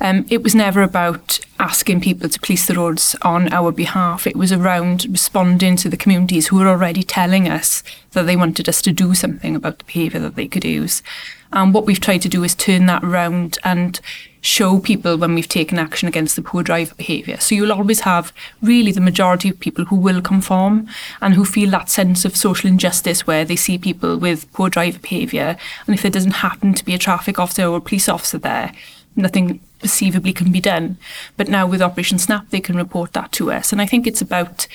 Um, 0.00 0.26
it 0.30 0.42
was 0.42 0.54
never 0.54 0.82
about 0.82 1.40
asking 1.58 2.00
people 2.00 2.28
to 2.28 2.40
police 2.40 2.66
the 2.66 2.74
roads 2.74 3.16
on 3.22 3.52
our 3.52 3.72
behalf. 3.72 4.26
It 4.26 4.36
was 4.36 4.52
around 4.52 5.06
responding 5.06 5.76
to 5.76 5.88
the 5.88 5.96
communities 5.96 6.48
who 6.48 6.56
were 6.56 6.68
already 6.68 7.02
telling 7.02 7.48
us 7.48 7.82
that 8.12 8.26
they 8.26 8.36
wanted 8.36 8.68
us 8.68 8.82
to 8.82 8.92
do 8.92 9.14
something 9.14 9.56
about 9.56 9.78
the 9.78 9.84
behaviour 9.84 10.20
that 10.20 10.36
they 10.36 10.46
could 10.46 10.64
use. 10.64 11.02
And 11.52 11.72
what 11.72 11.86
we've 11.86 12.00
tried 12.00 12.22
to 12.22 12.28
do 12.28 12.44
is 12.44 12.54
turn 12.54 12.86
that 12.86 13.04
around 13.04 13.58
and 13.64 14.00
show 14.44 14.78
people 14.78 15.16
when 15.16 15.34
we've 15.34 15.48
taken 15.48 15.78
action 15.78 16.06
against 16.06 16.36
the 16.36 16.42
poor 16.42 16.62
driver 16.62 16.94
behaviour. 16.96 17.38
So 17.40 17.54
you'll 17.54 17.72
always 17.72 18.00
have 18.00 18.30
really 18.60 18.92
the 18.92 19.00
majority 19.00 19.48
of 19.48 19.58
people 19.58 19.86
who 19.86 19.96
will 19.96 20.20
conform 20.20 20.86
and 21.22 21.32
who 21.32 21.46
feel 21.46 21.70
that 21.70 21.88
sense 21.88 22.26
of 22.26 22.36
social 22.36 22.68
injustice 22.68 23.26
where 23.26 23.46
they 23.46 23.56
see 23.56 23.78
people 23.78 24.18
with 24.18 24.52
poor 24.52 24.68
driver 24.68 24.98
behaviour. 24.98 25.56
And 25.86 25.94
if 25.94 26.02
there 26.02 26.10
doesn't 26.10 26.42
happen 26.42 26.74
to 26.74 26.84
be 26.84 26.92
a 26.92 26.98
traffic 26.98 27.38
officer 27.38 27.64
or 27.64 27.78
a 27.78 27.80
police 27.80 28.06
officer 28.06 28.36
there, 28.36 28.72
nothing 29.16 29.60
perceivably 29.80 30.34
can 30.34 30.52
be 30.52 30.60
done. 30.60 30.98
But 31.38 31.48
now 31.48 31.66
with 31.66 31.80
Operation 31.80 32.18
Snap, 32.18 32.50
they 32.50 32.60
can 32.60 32.76
report 32.76 33.14
that 33.14 33.32
to 33.32 33.50
us. 33.50 33.72
And 33.72 33.80
I 33.80 33.86
think 33.86 34.06
it's 34.06 34.20
about 34.20 34.66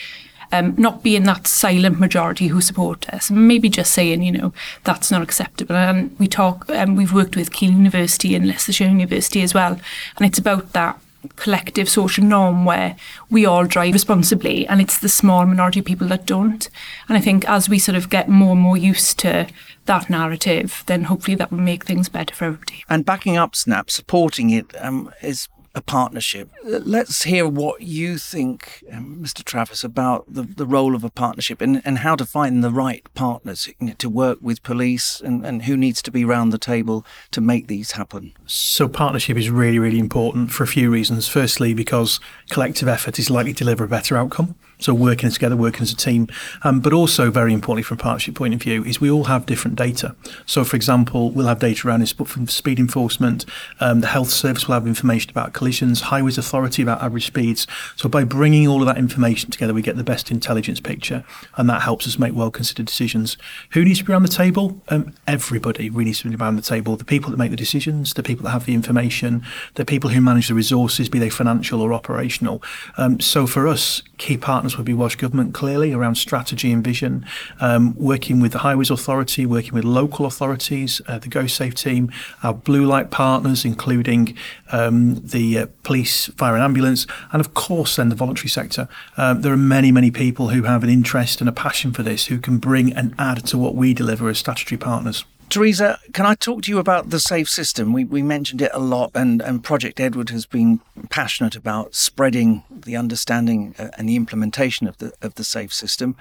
um, 0.52 0.76
not 0.78 1.04
being 1.04 1.24
that 1.24 1.48
silent 1.48 2.00
majority 2.00 2.48
who 2.48 2.62
support 2.62 3.08
us. 3.10 3.30
Maybe 3.30 3.70
just 3.70 3.92
saying, 3.92 4.24
you 4.24 4.32
know, 4.32 4.54
that's 4.84 5.12
not 5.12 5.22
acceptable. 5.22 5.76
And 5.76 6.18
we 6.20 6.28
talk, 6.28 6.70
um, 6.70 6.96
we've 6.96 7.14
worked 7.14 7.36
with 7.36 7.52
Keele 7.52 7.72
University 7.72 8.36
and 8.36 8.48
Leicestershire 8.48 8.88
University 8.88 9.42
as 9.42 9.54
well, 9.54 9.80
and 10.18 10.28
it's 10.28 10.40
about 10.40 10.74
that 10.74 11.00
collective 11.36 11.90
social 11.90 12.24
norm 12.24 12.66
where 12.66 12.96
we 13.30 13.46
all 13.46 13.66
drive 13.66 13.94
responsibly 13.94 14.66
and 14.68 14.80
it's 14.80 15.00
the 15.00 15.10
small 15.10 15.46
minority 15.46 15.80
of 15.80 15.86
people 15.86 16.08
that 16.08 16.26
don't. 16.26 16.70
And 17.08 17.18
I 17.18 17.22
think 17.22 17.48
as 17.50 17.68
we 17.68 17.80
sort 17.80 17.98
of 17.98 18.10
get 18.10 18.30
more 18.30 18.54
and 18.54 18.62
more 18.62 18.78
used 18.78 19.20
to 19.20 19.48
that 19.86 20.10
narrative, 20.10 20.84
then 20.86 21.06
hopefully 21.06 21.36
that 21.36 21.52
will 21.52 21.60
make 21.60 21.86
things 21.86 22.10
better 22.10 22.34
for 22.34 22.46
everybody. 22.46 22.84
And 22.88 23.06
backing 23.06 23.38
up 23.38 23.56
Snap, 23.56 23.90
supporting 23.90 24.50
it 24.50 24.68
um, 24.80 25.12
is 25.22 25.50
a 25.76 25.82
partnership. 25.82 26.50
Let's 26.64 27.24
hear 27.24 27.48
what 27.48 27.82
you 27.82 28.18
think, 28.18 28.84
um, 28.92 29.24
Mr. 29.24 29.44
Travis, 29.44 29.84
about 29.84 30.26
the, 30.28 30.44
the 30.44 30.66
role 30.66 30.96
of 30.96 31.04
a 31.04 31.10
partnership 31.10 31.62
and, 31.62 31.82
and 31.86 32.00
how 32.00 32.16
to 32.16 32.26
find 32.26 32.64
the 32.64 32.72
right 32.72 33.06
partners 33.14 33.70
to 33.98 34.10
work 34.10 34.40
with 34.42 34.64
police 34.64 35.22
and, 35.22 35.46
and 35.46 35.64
who 35.64 35.78
needs 35.78 36.02
to 36.02 36.12
be 36.12 36.26
around 36.26 36.50
the 36.50 36.58
table 36.58 37.06
to 37.32 37.42
make 37.42 37.68
these 37.68 37.92
happen. 37.92 38.34
So, 38.46 38.88
partnership 38.88 39.38
is 39.38 39.50
really, 39.50 39.80
really 39.80 40.00
important 40.00 40.52
for 40.52 40.64
a 40.64 40.68
few 40.68 40.90
reasons. 40.90 41.28
Firstly, 41.28 41.74
because 41.74 42.20
collective 42.50 42.88
effort 42.88 43.20
is 43.20 43.30
likely 43.30 43.54
to 43.54 43.60
deliver 43.60 43.84
a 43.84 43.88
better 43.88 44.18
outcome. 44.18 44.56
So 44.80 44.94
working 44.94 45.30
together, 45.30 45.56
working 45.56 45.82
as 45.82 45.92
a 45.92 45.96
team, 45.96 46.28
um, 46.64 46.80
but 46.80 46.94
also 46.94 47.30
very 47.30 47.54
importantly 47.54 47.84
from 47.84 48.00
a 48.00 48.02
partnership 48.02 48.36
point 48.36 48.54
of 48.54 48.62
view 48.62 48.84
is 48.84 49.02
we 49.02 49.12
all 49.12 49.26
have 49.26 49.46
different 49.46 49.76
data. 49.78 50.16
So 50.46 50.64
for 50.64 50.76
example, 50.76 51.32
we'll 51.32 51.48
have 51.48 51.60
data 51.60 51.88
around 51.88 52.08
speed 52.08 52.80
enforcement, 52.80 53.46
um, 53.80 54.00
the 54.02 54.08
health 54.08 54.30
service 54.30 54.68
will 54.68 54.74
have 54.76 54.88
information 54.88 55.30
about 55.30 55.54
collisions, 55.54 56.02
highways 56.02 56.38
authority 56.38 56.82
about 56.82 57.02
average 57.02 57.28
speeds. 57.28 57.68
So 57.96 58.08
by 58.08 58.24
bringing 58.24 58.68
all 58.68 58.82
of 58.82 58.88
that 58.88 58.98
information 58.98 59.52
together, 59.52 59.74
we 59.74 59.82
get 59.82 59.98
the 59.98 60.04
best 60.04 60.32
intelligence 60.32 60.80
picture, 60.80 61.24
and 61.58 61.70
that 61.70 61.82
helps 61.82 62.08
us 62.08 62.18
make 62.18 62.34
well-considered 62.34 62.86
decisions. 62.86 63.38
Who 63.72 63.84
needs 63.84 64.00
to 64.00 64.06
be 64.06 64.14
around 64.14 64.24
the 64.24 64.30
table? 64.30 64.82
Um, 64.90 65.14
everybody 65.28 65.90
really 65.90 66.06
needs 66.06 66.22
to 66.22 66.30
be 66.30 66.36
around 66.36 66.56
the 66.56 66.62
table. 66.62 66.96
The 66.96 67.06
people 67.06 67.32
that 67.32 67.38
make 67.38 67.52
the 67.52 67.58
decisions, 67.58 68.14
the 68.14 68.24
people 68.24 68.44
that 68.44 68.52
have 68.52 68.66
the 68.66 68.74
information, 68.74 69.44
the 69.76 69.86
people 69.86 70.10
who 70.10 70.22
manage 70.22 70.48
the 70.48 70.54
resources, 70.54 71.10
be 71.10 71.20
they 71.20 71.30
financial 71.30 71.82
or 71.82 71.94
operational. 71.94 72.64
Um, 72.98 73.20
so 73.20 73.46
for 73.46 73.68
us, 73.68 74.02
key 74.18 74.38
partners 74.38 74.69
partners 74.70 74.78
would 74.78 74.86
be 74.86 74.94
Welsh 74.94 75.16
Government 75.16 75.54
clearly 75.54 75.94
around 75.94 76.16
strategy 76.16 76.72
and 76.72 76.84
vision, 76.84 77.26
um, 77.60 77.96
working 77.98 78.40
with 78.40 78.52
the 78.52 78.60
Highways 78.60 78.92
Authority, 78.92 79.46
working 79.48 79.74
with 79.74 79.84
local 79.84 80.28
authorities, 80.28 81.02
uh, 81.08 81.18
the 81.18 81.28
GoSafe 81.28 81.74
team, 81.74 82.12
our 82.44 82.54
blue 82.54 82.86
light 82.86 83.10
partners, 83.10 83.66
including 83.66 84.38
um, 84.72 85.16
the 85.26 85.58
uh, 85.58 85.66
police, 85.82 86.28
fire 86.38 86.54
and 86.54 86.64
ambulance, 86.64 87.08
and 87.32 87.40
of 87.40 87.56
course 87.56 87.96
then 87.96 88.10
the 88.10 88.16
voluntary 88.16 88.50
sector. 88.50 88.88
Um, 89.18 89.42
there 89.42 89.54
are 89.54 89.58
many, 89.58 89.92
many 89.92 90.12
people 90.12 90.50
who 90.50 90.64
have 90.64 90.84
an 90.84 90.90
interest 90.90 91.42
and 91.42 91.50
a 91.50 91.54
passion 91.54 91.92
for 91.92 92.04
this 92.04 92.28
who 92.28 92.38
can 92.38 92.60
bring 92.60 92.94
and 92.94 93.16
add 93.18 93.48
to 93.48 93.58
what 93.58 93.74
we 93.74 93.96
deliver 93.96 94.30
as 94.30 94.38
statutory 94.38 94.78
partners. 94.78 95.26
Teresa, 95.50 96.00
can 96.14 96.26
I 96.28 96.36
talk 96.36 96.62
to 96.64 96.72
you 96.72 96.78
about 96.78 97.10
the 97.10 97.20
SAFE 97.20 97.50
system? 97.50 97.92
We, 97.92 98.04
we 98.04 98.22
mentioned 98.22 98.62
it 98.62 98.72
a 98.74 98.80
lot, 98.80 99.12
and, 99.16 99.42
and 99.42 99.64
Project 99.64 100.00
Edward 100.00 100.30
has 100.30 100.46
been 100.46 100.80
passionate 101.10 101.56
about 101.56 101.96
spreading 101.96 102.64
the 102.70 102.96
understanding 102.96 103.74
uh, 103.80 103.90
and 103.98 104.08
the 104.08 104.16
implementation 104.16 104.88
of 104.88 104.98
the 105.00 105.12
of 105.22 105.36
the 105.36 105.44
SAFE 105.44 105.74
system. 105.74 106.16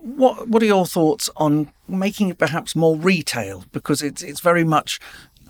What 0.00 0.48
what 0.48 0.62
are 0.62 0.66
your 0.66 0.86
thoughts 0.86 1.28
on 1.36 1.72
making 1.88 2.28
it 2.28 2.38
perhaps 2.38 2.76
more 2.76 2.96
retail? 2.96 3.64
Because 3.72 4.02
it's 4.02 4.22
it's 4.22 4.40
very 4.40 4.64
much 4.64 5.00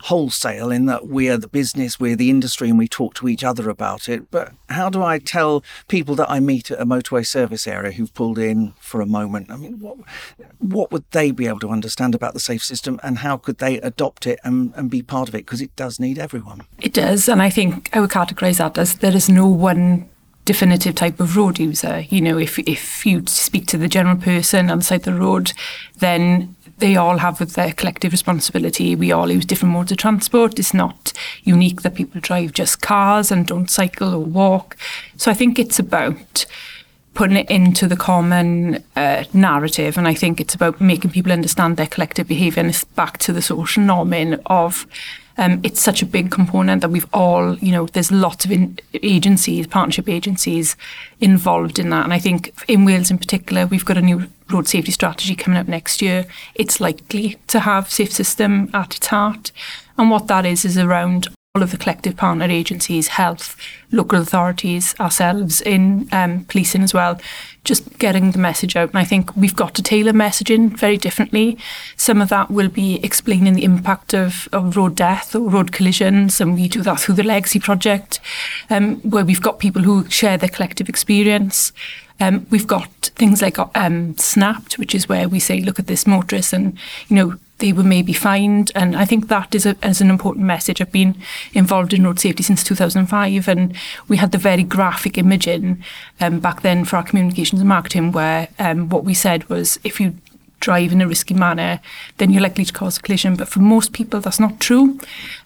wholesale 0.03 0.71
in 0.71 0.85
that 0.85 1.07
we're 1.07 1.37
the 1.37 1.47
business, 1.47 1.99
we're 1.99 2.15
the 2.15 2.29
industry, 2.29 2.69
and 2.69 2.77
we 2.77 2.87
talk 2.87 3.13
to 3.15 3.27
each 3.27 3.43
other 3.43 3.69
about 3.69 4.07
it. 4.09 4.29
But 4.31 4.53
how 4.69 4.89
do 4.89 5.03
I 5.03 5.19
tell 5.19 5.63
people 5.87 6.15
that 6.15 6.29
I 6.29 6.39
meet 6.39 6.71
at 6.71 6.81
a 6.81 6.85
motorway 6.85 7.25
service 7.25 7.67
area 7.67 7.91
who've 7.91 8.13
pulled 8.13 8.39
in 8.39 8.73
for 8.79 9.01
a 9.01 9.05
moment? 9.05 9.51
I 9.51 9.57
mean, 9.57 9.79
what 9.79 9.97
what 10.59 10.91
would 10.91 11.05
they 11.11 11.31
be 11.31 11.47
able 11.47 11.59
to 11.59 11.69
understand 11.69 12.15
about 12.15 12.33
the 12.33 12.39
safe 12.39 12.63
system, 12.63 12.99
and 13.03 13.19
how 13.19 13.37
could 13.37 13.57
they 13.57 13.79
adopt 13.79 14.27
it 14.27 14.39
and, 14.43 14.73
and 14.75 14.89
be 14.89 15.01
part 15.01 15.29
of 15.29 15.35
it? 15.35 15.45
Because 15.45 15.61
it 15.61 15.75
does 15.75 15.99
need 15.99 16.19
everyone. 16.19 16.63
It 16.81 16.93
does, 16.93 17.27
and 17.27 17.41
I 17.41 17.49
think 17.49 17.89
I 17.93 17.99
would 17.99 18.11
categorise 18.11 18.57
that 18.57 18.77
as 18.77 18.95
there 18.95 19.15
is 19.15 19.29
no 19.29 19.47
one 19.47 20.09
definitive 20.45 20.93
type 20.93 21.19
of 21.19 21.35
road 21.35 21.59
user. 21.59 22.05
You 22.09 22.21
know, 22.21 22.37
if 22.37 22.59
if 22.59 23.05
you 23.05 23.23
speak 23.25 23.65
to 23.67 23.77
the 23.77 23.87
general 23.87 24.15
person 24.15 24.69
on 24.69 24.77
the 24.79 24.83
side 24.83 25.07
of 25.07 25.13
the 25.13 25.19
road, 25.19 25.53
then 25.97 26.55
they 26.77 26.95
all 26.95 27.19
have 27.19 27.39
with 27.39 27.53
their 27.53 27.71
collective 27.71 28.11
responsibility. 28.11 28.95
We 28.95 29.11
all 29.11 29.31
use 29.31 29.45
different 29.45 29.73
modes 29.73 29.91
of 29.91 29.97
transport. 29.97 30.59
It's 30.59 30.73
not 30.73 31.13
unique 31.43 31.81
that 31.83 31.95
people 31.95 32.19
drive 32.21 32.53
just 32.53 32.81
cars 32.81 33.31
and 33.31 33.47
don't 33.47 33.69
cycle 33.69 34.13
or 34.13 34.19
walk. 34.19 34.75
So 35.17 35.31
I 35.31 35.33
think 35.33 35.57
it's 35.57 35.79
about 35.79 36.45
putting 37.13 37.37
it 37.37 37.49
into 37.49 37.87
the 37.87 37.95
common 37.95 38.83
uh, 38.95 39.23
narrative. 39.33 39.97
And 39.97 40.07
I 40.07 40.13
think 40.13 40.41
it's 40.41 40.53
about 40.53 40.81
making 40.81 41.11
people 41.11 41.31
understand 41.31 41.77
their 41.77 41.87
collective 41.87 42.27
behaviour 42.27 42.59
and 42.59 42.69
it's 42.69 42.83
back 42.83 43.17
to 43.19 43.31
the 43.31 43.41
social 43.41 43.81
norming 43.81 44.41
of 44.47 44.85
um, 45.37 45.59
it's 45.63 45.81
such 45.81 46.01
a 46.01 46.05
big 46.05 46.31
component 46.31 46.81
that 46.81 46.89
we've 46.89 47.07
all, 47.13 47.57
you 47.57 47.71
know, 47.71 47.87
there's 47.87 48.11
lots 48.11 48.45
of 48.45 48.51
in- 48.51 48.79
agencies, 48.93 49.67
partnership 49.67 50.07
agencies 50.07 50.75
involved 51.19 51.77
in 51.77 51.89
that. 51.89 52.03
And 52.03 52.13
I 52.13 52.19
think 52.19 52.53
in 52.67 52.85
Wales 52.85 53.11
in 53.11 53.17
particular, 53.17 53.65
we've 53.65 53.85
got 53.85 53.97
a 53.97 54.01
new 54.01 54.27
road 54.49 54.67
safety 54.67 54.91
strategy 54.91 55.35
coming 55.35 55.59
up 55.59 55.67
next 55.67 56.01
year. 56.01 56.25
It's 56.53 56.79
likely 56.79 57.37
to 57.47 57.59
have 57.61 57.91
safe 57.91 58.13
system 58.13 58.69
at 58.73 58.95
its 58.95 59.07
heart. 59.07 59.51
And 59.97 60.09
what 60.09 60.27
that 60.27 60.45
is, 60.45 60.65
is 60.65 60.77
around 60.77 61.27
all 61.55 61.63
of 61.63 61.71
the 61.71 61.77
collective 61.77 62.17
partner 62.17 62.45
agencies, 62.45 63.07
health, 63.07 63.55
local 63.89 64.19
authorities, 64.19 64.93
ourselves 64.99 65.61
in 65.61 66.09
um, 66.11 66.43
policing 66.49 66.83
as 66.83 66.93
well, 66.93 67.17
just 67.63 67.97
getting 67.97 68.31
the 68.31 68.37
message 68.37 68.75
out. 68.75 68.89
And 68.89 68.97
I 68.97 69.05
think 69.05 69.33
we've 69.37 69.55
got 69.55 69.73
to 69.75 69.81
tailor 69.81 70.11
messaging 70.11 70.77
very 70.77 70.97
differently. 70.97 71.57
Some 71.95 72.21
of 72.21 72.27
that 72.27 72.51
will 72.51 72.67
be 72.67 72.99
explaining 73.01 73.53
the 73.53 73.63
impact 73.63 74.13
of, 74.13 74.49
of 74.51 74.75
road 74.75 74.95
death 74.95 75.33
or 75.33 75.49
road 75.49 75.71
collisions, 75.71 76.41
and 76.41 76.55
we 76.55 76.67
do 76.67 76.81
that 76.81 76.99
through 76.99 77.15
the 77.15 77.23
Legacy 77.23 77.59
Project, 77.59 78.19
um, 78.69 78.97
where 78.97 79.23
we've 79.23 79.41
got 79.41 79.59
people 79.59 79.83
who 79.83 80.09
share 80.09 80.37
their 80.37 80.49
collective 80.49 80.89
experience. 80.89 81.71
Um, 82.19 82.47
we've 82.49 82.67
got 82.67 82.89
things 83.15 83.41
like 83.41 83.57
um, 83.75 84.17
Snapped, 84.17 84.77
which 84.77 84.95
is 84.95 85.09
where 85.09 85.27
we 85.27 85.39
say, 85.39 85.61
look 85.61 85.79
at 85.79 85.87
this 85.87 86.07
motorist 86.07 86.53
and, 86.53 86.77
you 87.07 87.15
know, 87.15 87.37
they 87.59 87.71
were 87.71 87.83
maybe 87.83 88.13
fined. 88.13 88.71
And 88.75 88.95
I 88.95 89.05
think 89.05 89.27
that 89.27 89.55
is, 89.55 89.65
a, 89.65 89.75
is 89.85 90.01
an 90.01 90.09
important 90.09 90.45
message. 90.45 90.81
I've 90.81 90.91
been 90.91 91.15
involved 91.53 91.93
in 91.93 92.03
road 92.03 92.19
safety 92.19 92.43
since 92.43 92.63
2005, 92.63 93.47
and 93.47 93.75
we 94.07 94.17
had 94.17 94.31
the 94.31 94.37
very 94.37 94.63
graphic 94.63 95.17
imaging 95.17 95.83
um, 96.19 96.39
back 96.39 96.61
then 96.61 96.85
for 96.85 96.97
our 96.97 97.03
communications 97.03 97.61
and 97.61 97.69
marketing, 97.69 98.11
where 98.11 98.49
um, 98.59 98.89
what 98.89 99.05
we 99.05 99.13
said 99.13 99.47
was 99.49 99.79
if 99.83 99.99
you 99.99 100.15
drive 100.59 100.91
in 100.91 101.01
a 101.01 101.07
risky 101.07 101.33
manner, 101.33 101.79
then 102.17 102.31
you're 102.31 102.41
likely 102.41 102.65
to 102.65 102.73
cause 102.73 102.97
a 102.97 103.01
collision. 103.01 103.35
But 103.35 103.47
for 103.47 103.59
most 103.59 103.93
people, 103.93 104.19
that's 104.19 104.39
not 104.39 104.59
true. 104.59 104.99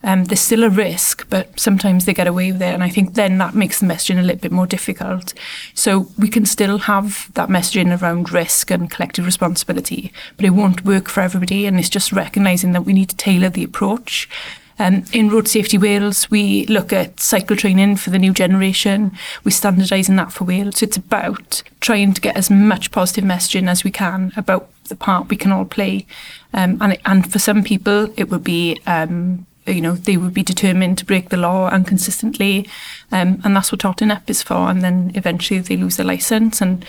Um, 0.03 0.25
there's 0.25 0.39
still 0.39 0.63
a 0.63 0.69
risk, 0.69 1.29
but 1.29 1.59
sometimes 1.59 2.05
they 2.05 2.13
get 2.13 2.27
away 2.27 2.51
with 2.51 2.61
it. 2.61 2.73
And 2.73 2.83
I 2.83 2.89
think 2.89 3.15
then 3.15 3.37
that 3.39 3.55
makes 3.55 3.79
the 3.79 3.85
messaging 3.85 4.19
a 4.19 4.23
little 4.23 4.41
bit 4.41 4.51
more 4.51 4.67
difficult. 4.67 5.33
So 5.73 6.07
we 6.17 6.29
can 6.29 6.45
still 6.45 6.79
have 6.79 7.31
that 7.33 7.49
messaging 7.49 8.01
around 8.01 8.31
risk 8.31 8.71
and 8.71 8.89
collective 8.89 9.25
responsibility, 9.25 10.11
but 10.37 10.45
it 10.45 10.51
won't 10.51 10.85
work 10.85 11.09
for 11.09 11.21
everybody. 11.21 11.65
And 11.65 11.79
it's 11.79 11.89
just 11.89 12.11
recognising 12.11 12.73
that 12.73 12.85
we 12.85 12.93
need 12.93 13.09
to 13.09 13.17
tailor 13.17 13.49
the 13.49 13.63
approach. 13.63 14.29
Um, 14.79 15.03
in 15.11 15.29
Road 15.29 15.47
Safety 15.47 15.77
Wales, 15.77 16.31
we 16.31 16.65
look 16.67 16.93
at 16.93 17.19
cycle 17.19 17.55
training 17.55 17.97
for 17.97 18.09
the 18.09 18.17
new 18.17 18.33
generation. 18.33 19.11
We're 19.43 19.51
standardising 19.51 20.15
that 20.15 20.31
for 20.31 20.45
Wales. 20.45 20.77
So 20.77 20.85
it's 20.85 20.97
about 20.97 21.61
trying 21.81 22.13
to 22.13 22.21
get 22.21 22.37
as 22.37 22.49
much 22.49 22.91
positive 22.91 23.25
messaging 23.25 23.67
as 23.67 23.83
we 23.83 23.91
can 23.91 24.31
about 24.37 24.69
the 24.85 24.95
part 24.95 25.29
we 25.29 25.35
can 25.35 25.51
all 25.51 25.65
play. 25.65 26.07
Um, 26.53 26.77
and, 26.81 26.97
and 27.05 27.31
for 27.31 27.39
some 27.39 27.63
people, 27.63 28.13
it 28.17 28.29
would 28.29 28.43
be 28.43 28.79
um, 28.87 29.45
you 29.73 29.81
know, 29.81 29.93
they 29.93 30.17
would 30.17 30.33
be 30.33 30.43
determined 30.43 30.97
to 30.97 31.05
break 31.05 31.29
the 31.29 31.37
law 31.37 31.73
inconsistently. 31.73 32.67
Um, 33.11 33.41
and 33.43 33.55
that's 33.55 33.71
what 33.71 33.81
Totting 33.81 34.11
Up 34.11 34.29
is 34.29 34.43
for. 34.43 34.69
And 34.69 34.81
then 34.81 35.11
eventually 35.15 35.59
they 35.59 35.77
lose 35.77 35.97
their 35.97 36.05
licence. 36.05 36.61
And 36.61 36.85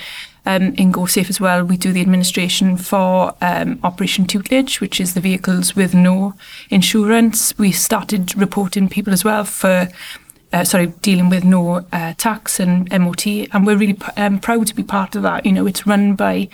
um, 0.47 0.75
in 0.75 0.93
GoSafe 0.93 1.29
as 1.29 1.41
well, 1.41 1.65
we 1.65 1.77
do 1.77 1.93
the 1.93 2.01
administration 2.01 2.77
for 2.77 3.35
um, 3.41 3.79
Operation 3.83 4.27
Tutelage, 4.27 4.81
which 4.81 5.01
is 5.01 5.15
the 5.15 5.21
vehicles 5.21 5.77
with 5.77 5.95
no 5.95 6.35
insurance. 6.71 7.57
We 7.59 7.73
started 7.73 8.37
reporting 8.37 8.89
people 8.89 9.13
as 9.13 9.25
well 9.25 9.45
for 9.45 9.89
uh, 10.53 10.65
sorry, 10.65 10.89
dealing 11.01 11.29
with 11.29 11.45
no 11.45 11.87
uh, 11.93 12.13
tax 12.15 12.59
and 12.59 12.91
MOT, 12.91 13.27
and 13.27 13.65
we're 13.65 13.77
really 13.77 13.97
um, 14.17 14.41
proud 14.41 14.67
to 14.67 14.75
be 14.75 14.83
part 14.83 15.15
of 15.15 15.23
that. 15.23 15.47
You 15.47 15.53
know, 15.53 15.67
it's 15.67 15.87
run 15.87 16.17
by 16.17 16.49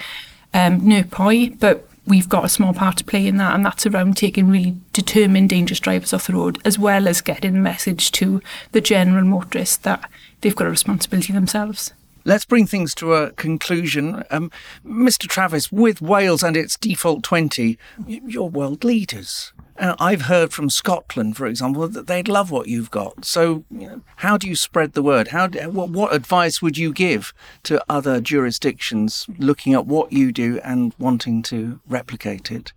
um, 0.52 0.82
NERPOI, 0.82 1.58
but 1.58 1.88
we've 2.06 2.28
got 2.28 2.44
a 2.44 2.48
small 2.48 2.72
part 2.72 2.96
to 2.98 3.04
play 3.04 3.26
in 3.26 3.36
that, 3.36 3.54
and 3.54 3.64
that's 3.64 3.86
around 3.86 4.16
taking 4.16 4.48
really 4.48 4.76
determined, 4.92 5.50
dangerous 5.50 5.80
drivers 5.80 6.12
off 6.12 6.26
the 6.26 6.34
road, 6.34 6.58
as 6.64 6.78
well 6.78 7.08
as 7.08 7.20
getting 7.20 7.54
the 7.54 7.60
message 7.60 8.12
to 8.12 8.40
the 8.72 8.80
general 8.80 9.24
motorist 9.24 9.82
that 9.82 10.08
they've 10.40 10.56
got 10.56 10.66
a 10.66 10.70
responsibility 10.70 11.32
themselves. 11.32 11.92
Let's 12.24 12.44
bring 12.44 12.66
things 12.66 12.92
to 12.96 13.14
a 13.14 13.30
conclusion. 13.32 14.24
Um, 14.30 14.50
Mr. 14.84 15.28
Travis, 15.28 15.70
with 15.70 16.02
Wales 16.02 16.42
and 16.42 16.56
its 16.56 16.76
default 16.76 17.22
20, 17.22 17.78
you're 18.06 18.48
world 18.48 18.82
leaders. 18.82 19.52
I've 19.78 20.22
heard 20.22 20.52
from 20.52 20.70
Scotland, 20.70 21.36
for 21.36 21.46
example, 21.46 21.86
that 21.88 22.06
they'd 22.06 22.28
love 22.28 22.50
what 22.50 22.68
you've 22.68 22.90
got. 22.90 23.24
So, 23.24 23.64
you 23.70 23.88
know, 23.88 24.00
how 24.16 24.36
do 24.36 24.48
you 24.48 24.56
spread 24.56 24.92
the 24.92 25.02
word? 25.02 25.28
How 25.28 25.46
do, 25.46 25.70
what, 25.70 25.90
what 25.90 26.14
advice 26.14 26.62
would 26.62 26.78
you 26.78 26.92
give 26.92 27.34
to 27.64 27.84
other 27.88 28.20
jurisdictions 28.20 29.26
looking 29.38 29.74
at 29.74 29.86
what 29.86 30.12
you 30.12 30.32
do 30.32 30.60
and 30.64 30.94
wanting 30.98 31.42
to 31.44 31.80
replicate 31.88 32.50
it? 32.50 32.72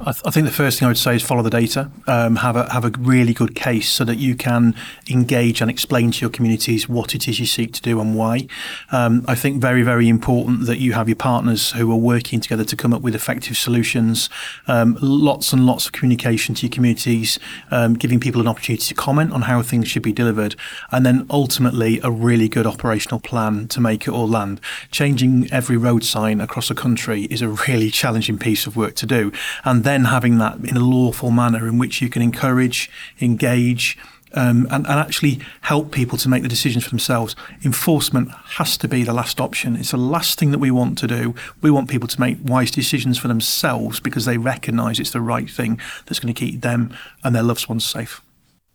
I, 0.00 0.12
th- 0.12 0.22
I, 0.24 0.30
think 0.30 0.46
the 0.46 0.52
first 0.52 0.78
thing 0.78 0.86
I 0.86 0.88
would 0.88 0.96
say 0.96 1.16
is 1.16 1.22
follow 1.22 1.42
the 1.42 1.50
data. 1.50 1.90
Um, 2.06 2.36
have 2.36 2.56
a 2.56 2.72
have 2.72 2.86
a 2.86 2.90
really 2.98 3.34
good 3.34 3.54
case 3.54 3.90
so 3.90 4.02
that 4.04 4.16
you 4.16 4.34
can 4.34 4.74
engage 5.10 5.60
and 5.60 5.70
explain 5.70 6.10
to 6.12 6.20
your 6.22 6.30
communities 6.30 6.88
what 6.88 7.14
it 7.14 7.28
is 7.28 7.38
you 7.38 7.44
seek 7.44 7.74
to 7.74 7.82
do 7.82 8.00
and 8.00 8.16
why. 8.16 8.46
Um, 8.92 9.26
I 9.28 9.34
think 9.34 9.60
very 9.60 9.82
very 9.82 10.08
important 10.08 10.64
that 10.66 10.78
you 10.78 10.94
have 10.94 11.06
your 11.06 11.16
partners 11.16 11.72
who 11.72 11.92
are 11.92 11.98
working 11.98 12.40
together 12.40 12.64
to 12.64 12.76
come 12.76 12.94
up 12.94 13.02
with 13.02 13.14
effective 13.14 13.58
solutions. 13.58 14.30
Um, 14.66 14.96
lots 15.02 15.52
and 15.52 15.66
lots 15.66 15.84
of 15.84 15.92
communication 15.92 16.54
to 16.54 16.66
your 16.66 16.72
communities, 16.72 17.38
um, 17.70 17.92
giving 17.92 18.20
people 18.20 18.40
an 18.40 18.48
opportunity 18.48 18.86
to 18.86 18.94
comment 18.94 19.34
on 19.34 19.42
how 19.42 19.60
things 19.60 19.88
should 19.88 20.02
be 20.02 20.12
delivered, 20.12 20.56
and 20.90 21.04
then 21.04 21.26
ultimately 21.28 22.00
a 22.02 22.10
really 22.10 22.48
good 22.48 22.66
operational 22.66 23.20
plan 23.20 23.68
to 23.68 23.82
make 23.82 24.06
it 24.06 24.12
all 24.12 24.28
land. 24.28 24.62
Changing 24.90 25.46
every 25.52 25.76
road 25.76 26.04
sign 26.04 26.40
across 26.40 26.68
the 26.68 26.74
country 26.74 27.24
is 27.24 27.42
a 27.42 27.48
really 27.48 27.90
challenging 28.00 28.38
piece 28.38 28.66
of 28.66 28.78
work 28.78 28.94
to 28.94 29.04
do, 29.04 29.30
and 29.62 29.89
then 29.90 30.04
having 30.04 30.38
that 30.38 30.56
in 30.64 30.76
a 30.76 30.80
lawful 30.80 31.32
manner 31.32 31.66
in 31.66 31.76
which 31.76 32.00
you 32.00 32.08
can 32.08 32.22
encourage, 32.22 32.88
engage, 33.20 33.98
um, 34.32 34.68
and, 34.70 34.86
and, 34.86 35.00
actually 35.00 35.40
help 35.62 35.90
people 35.90 36.16
to 36.16 36.28
make 36.28 36.44
the 36.44 36.48
decisions 36.48 36.84
for 36.84 36.90
themselves. 36.90 37.34
Enforcement 37.64 38.30
has 38.30 38.76
to 38.76 38.86
be 38.86 39.02
the 39.02 39.12
last 39.12 39.40
option. 39.40 39.74
It's 39.74 39.90
the 39.90 39.96
last 39.96 40.38
thing 40.38 40.52
that 40.52 40.60
we 40.60 40.70
want 40.70 40.96
to 40.98 41.08
do. 41.08 41.34
We 41.60 41.72
want 41.72 41.90
people 41.90 42.06
to 42.06 42.20
make 42.20 42.38
wise 42.44 42.70
decisions 42.70 43.18
for 43.18 43.26
themselves 43.26 43.98
because 43.98 44.26
they 44.26 44.38
recognise 44.38 45.00
it's 45.00 45.10
the 45.10 45.20
right 45.20 45.50
thing 45.50 45.80
that's 46.06 46.20
going 46.20 46.32
to 46.32 46.38
keep 46.38 46.60
them 46.60 46.96
and 47.24 47.34
their 47.34 47.42
loved 47.42 47.68
ones 47.68 47.84
safe. 47.84 48.20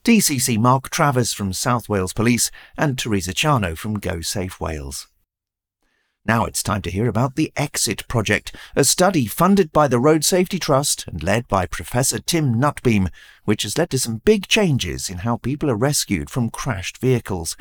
DCC 0.04 0.58
Mark 0.58 0.90
Travis 0.90 1.32
from 1.32 1.54
South 1.54 1.88
Wales 1.88 2.12
Police 2.12 2.52
and 2.78 3.00
Teresa 3.00 3.32
Ciano 3.32 3.78
from 3.78 3.98
Go 3.98 4.20
Safe 4.20 4.60
Wales. 4.60 5.08
Now 6.28 6.46
it's 6.46 6.64
time 6.64 6.82
to 6.82 6.90
hear 6.90 7.08
about 7.08 7.36
the 7.36 7.54
Exit 7.56 8.08
Project, 8.08 8.56
a 8.76 8.84
study 8.84 9.28
funded 9.28 9.72
by 9.72 9.88
the 9.88 10.00
Road 10.00 10.26
Safety 10.26 10.58
Trust 10.58 11.08
and 11.08 11.22
led 11.22 11.48
by 11.48 11.68
Professor 11.68 12.18
Tim 12.18 12.60
Nutbeam, 12.60 13.10
which 13.44 13.62
has 13.62 13.78
led 13.78 13.92
to 13.92 14.00
some 14.00 14.24
big 14.26 14.48
changes 14.48 15.08
in 15.08 15.20
how 15.20 15.38
people 15.38 15.70
are 15.70 15.76
rescued 15.76 16.32
from 16.32 16.50
crashed 16.50 16.98
vehicles. 16.98 17.56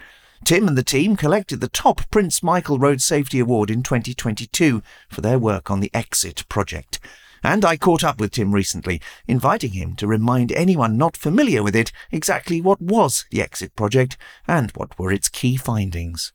Tim 0.44 0.66
and 0.66 0.78
the 0.78 0.83
team 0.83 1.14
collected 1.14 1.61
the 1.61 1.68
top 1.68 2.09
Prince 2.11 2.42
Michael 2.42 2.78
Road 2.78 3.02
Safety 3.02 3.38
Award 3.38 3.71
in 3.71 3.83
2022 3.83 4.83
for 5.11 5.21
their 5.21 5.38
work 5.38 5.71
on 5.71 5.80
the 5.80 5.90
Exit 5.92 6.49
Project. 6.49 6.99
And 7.42 7.66
I 7.66 7.76
caught 7.76 8.02
up 8.02 8.18
with 8.18 8.33
Tim 8.33 8.54
recently, 8.54 8.99
inviting 9.28 9.73
him 9.73 9.94
to 9.97 10.06
remind 10.06 10.52
anyone 10.52 10.97
not 10.97 11.18
familiar 11.18 11.62
with 11.62 11.76
it 11.76 11.92
exactly 12.11 12.62
what 12.62 12.80
was 12.80 13.26
the 13.30 13.42
Exit 13.42 13.76
Project 13.76 14.16
and 14.49 14.71
what 14.71 14.99
were 14.99 15.12
its 15.12 15.28
key 15.28 15.59
findings. 15.59 16.33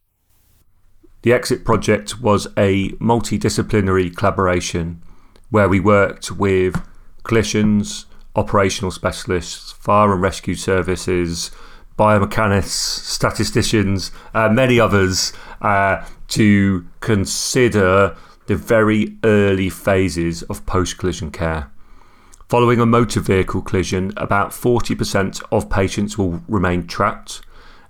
The 1.21 1.33
Exit 1.33 1.65
Project 1.65 2.21
was 2.21 2.47
a 2.55 2.91
multidisciplinary 2.91 4.15
collaboration 4.15 5.01
where 5.49 5.67
we 5.67 5.79
worked 5.79 6.31
with 6.31 6.81
clinicians, 7.23 8.05
operational 8.35 8.91
specialists, 8.91 9.73
fire 9.73 10.13
and 10.13 10.21
rescue 10.21 10.55
services, 10.55 11.51
biomechanics, 11.97 12.69
statisticians, 12.69 14.11
uh, 14.33 14.47
many 14.47 14.79
others 14.79 15.33
uh, 15.61 16.05
to 16.29 16.87
consider 17.01 18.15
the 18.47 18.55
very 18.55 19.17
early 19.25 19.69
phases 19.69 20.43
of 20.43 20.65
post 20.65 20.97
collision 20.97 21.31
care. 21.31 21.69
Following 22.47 22.79
a 22.79 22.85
motor 22.85 23.19
vehicle 23.19 23.61
collision, 23.61 24.13
about 24.15 24.51
40% 24.51 25.43
of 25.51 25.69
patients 25.69 26.17
will 26.17 26.41
remain 26.47 26.87
trapped 26.87 27.41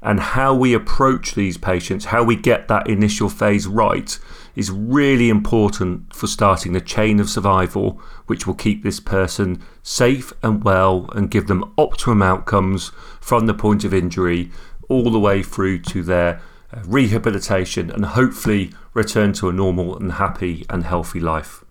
and 0.01 0.20
how 0.20 0.53
we 0.53 0.74
approach 0.74 1.36
these 1.36 1.58
patients, 1.58 2.06
how 2.06 2.24
we 2.24 2.36
get 2.36 2.68
that 2.68 2.88
initial 2.89 3.29
phase 3.29 3.68
right, 3.68 4.18
is 4.56 4.72
really 4.72 5.29
important 5.29 6.13
for 6.13 6.27
starting 6.27 6.74
the 6.74 6.82
chain 6.82 7.20
of 7.20 7.29
survival, 7.29 8.01
which 8.27 8.48
will 8.48 8.53
keep 8.53 8.84
this 8.84 9.00
person 9.00 9.62
safe 9.84 10.32
and 10.41 10.63
well 10.63 11.10
and 11.15 11.32
give 11.32 11.48
them 11.48 11.74
optimum 11.77 12.22
outcomes 12.22 12.91
from 13.20 13.46
the 13.46 13.53
point 13.53 13.84
of 13.84 13.94
injury 13.94 14.51
all 14.88 15.12
the 15.12 15.20
way 15.20 15.44
through 15.44 15.79
to 15.79 16.01
their 16.01 16.41
uh, 16.74 16.82
rehabilitation 16.86 17.89
and 17.91 18.06
hopefully 18.06 18.72
return 18.94 19.34
to 19.34 19.50
a 19.50 19.53
normal 19.53 19.98
and 19.98 20.13
happy 20.13 20.65
and 20.70 20.84
healthy 20.84 21.20
life. 21.20 21.63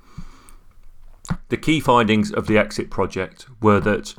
The 1.49 1.56
key 1.56 1.80
findings 1.80 2.32
of 2.32 2.47
the 2.47 2.58
Exit 2.58 2.90
Project 2.90 3.47
were 3.61 3.80
that 3.80 4.14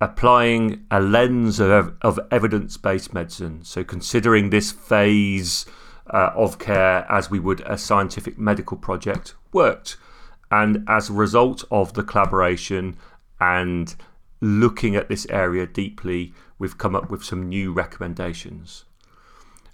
applying 0.00 0.86
a 0.90 1.00
lens 1.00 1.60
of, 1.60 1.94
of 2.02 2.18
evidence 2.30 2.76
based 2.76 3.12
medicine. 3.12 3.64
So, 3.64 3.84
considering 3.84 4.50
this 4.50 4.72
phase 4.72 5.66
uh, 6.12 6.30
of 6.34 6.58
care 6.58 7.06
as 7.10 7.30
we 7.30 7.38
would 7.38 7.60
a 7.60 7.78
scientific 7.78 8.38
medical 8.38 8.76
project 8.76 9.34
worked. 9.52 9.96
And 10.50 10.84
as 10.88 11.08
a 11.08 11.12
result 11.12 11.64
of 11.70 11.94
the 11.94 12.02
collaboration 12.02 12.96
and 13.40 13.94
looking 14.40 14.96
at 14.96 15.08
this 15.08 15.26
area 15.30 15.66
deeply, 15.66 16.34
we've 16.58 16.78
come 16.78 16.96
up 16.96 17.10
with 17.10 17.24
some 17.24 17.48
new 17.48 17.72
recommendations. 17.72 18.84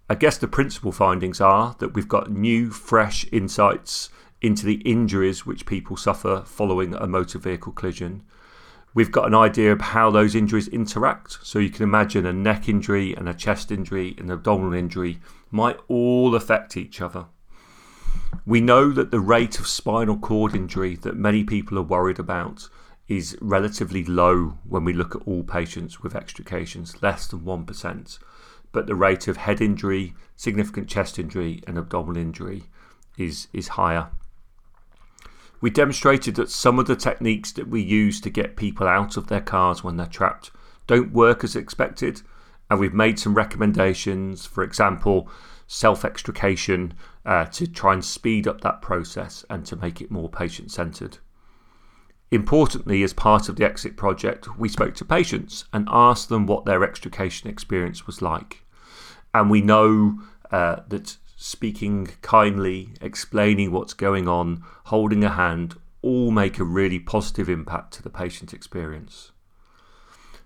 I 0.09 0.15
guess 0.15 0.39
the 0.39 0.47
principal 0.47 0.93
findings 0.93 1.41
are 1.41 1.75
that 1.79 1.95
we've 1.95 2.09
got 2.09 2.31
new, 2.31 2.71
fresh 2.71 3.27
insights 3.33 4.11
into 4.43 4.67
the 4.67 4.83
injuries 4.83 5.47
which 5.47 5.67
people 5.67 5.97
suffer 5.97 6.43
following 6.45 6.95
a 6.95 7.07
motor 7.07 7.39
vehicle 7.39 7.73
collision. 7.73 8.23
We've 8.97 9.13
got 9.13 9.27
an 9.27 9.35
idea 9.35 9.75
of 9.75 9.83
how 9.83 10.11
those 10.11 10.35
injuries 10.35 10.69
interact. 10.69 11.37
So 11.43 11.59
you 11.59 11.69
can 11.69 11.83
imagine 11.83 12.25
a 12.25 12.33
neck 12.33 12.67
injury 12.67 13.15
and 13.15 13.29
a 13.29 13.35
chest 13.35 13.71
injury 13.71 14.15
and 14.17 14.31
an 14.31 14.39
abdominal 14.39 14.73
injury 14.73 15.21
might 15.51 15.79
all 15.87 16.35
affect 16.35 16.79
each 16.79 17.03
other. 17.03 17.27
We 18.47 18.63
know 18.63 18.93
that 18.93 19.11
the 19.11 19.21
rate 19.21 19.59
of 19.59 19.67
spinal 19.67 20.17
cord 20.17 20.57
injury 20.57 20.97
that 21.03 21.15
many 21.15 21.45
people 21.45 21.79
are 21.79 21.83
worried 21.83 22.19
about 22.19 22.71
is 23.07 23.37
relatively 23.43 24.03
low 24.03 24.57
when 24.67 24.85
we 24.85 24.95
look 24.95 25.15
at 25.15 25.29
all 25.29 25.43
patients 25.43 26.01
with 26.01 26.17
extrications, 26.17 27.03
less 27.03 27.27
than 27.27 27.41
1%. 27.41 28.19
But 28.73 28.87
the 28.87 28.95
rate 28.95 29.29
of 29.29 29.37
head 29.37 29.61
injury, 29.61 30.15
significant 30.37 30.89
chest 30.89 31.19
injury, 31.19 31.63
and 31.67 31.77
abdominal 31.77 32.17
injury 32.17 32.63
is, 33.19 33.49
is 33.53 33.69
higher. 33.69 34.09
We 35.61 35.71
demonstrated 35.71 36.35
that 36.37 36.51
some 36.51 36.79
of 36.79 36.87
the 36.87 36.97
techniques 36.97 37.53
that 37.53 37.69
we 37.69 37.81
use 37.81 38.21
to 38.21 38.31
get 38.31 38.57
people 38.57 38.87
out 38.87 39.17
of 39.17 39.29
their 39.29 39.41
cars 39.41 39.83
when 39.83 39.97
they're 39.97 40.07
trapped 40.07 40.51
don't 40.87 41.13
work 41.13 41.43
as 41.43 41.57
expected, 41.57 42.23
and 42.71 42.79
we've 42.79 42.95
made 42.95 43.19
some 43.19 43.35
recommendations, 43.35 44.47
for 44.47 44.63
example, 44.63 45.29
self 45.67 46.05
extrication 46.05 46.95
uh, 47.25 47.45
to 47.47 47.67
try 47.67 47.93
and 47.93 48.05
speed 48.05 48.47
up 48.47 48.61
that 48.61 48.83
process 48.83 49.45
and 49.51 49.67
to 49.67 49.77
make 49.77 50.01
it 50.01 50.11
more 50.11 50.29
patient 50.29 50.71
centered. 50.71 51.19
Importantly, 52.31 53.03
as 53.03 53.13
part 53.13 53.49
of 53.49 53.57
the 53.57 53.65
exit 53.65 53.97
project, 53.97 54.59
we 54.59 54.69
spoke 54.69 54.95
to 54.97 55.05
patients 55.05 55.65
and 55.73 55.89
asked 55.91 56.29
them 56.29 56.47
what 56.47 56.65
their 56.65 56.83
extrication 56.83 57.49
experience 57.49 58.07
was 58.07 58.21
like. 58.21 58.65
And 59.33 59.49
we 59.49 59.61
know 59.61 60.21
uh, 60.51 60.81
that 60.89 61.17
speaking 61.37 62.09
kindly, 62.23 62.95
explaining 63.01 63.71
what's 63.71 63.95
going 63.95 64.27
on, 64.27 64.65
holding 64.87 65.23
a 65.23 65.31
hand, 65.31 65.77
all 66.03 66.31
make 66.31 66.59
a 66.59 66.65
really 66.65 66.99
positive 66.99 67.49
impact 67.49 67.93
to 67.93 68.03
the 68.03 68.11
patient 68.11 68.53
experience. 68.53 69.33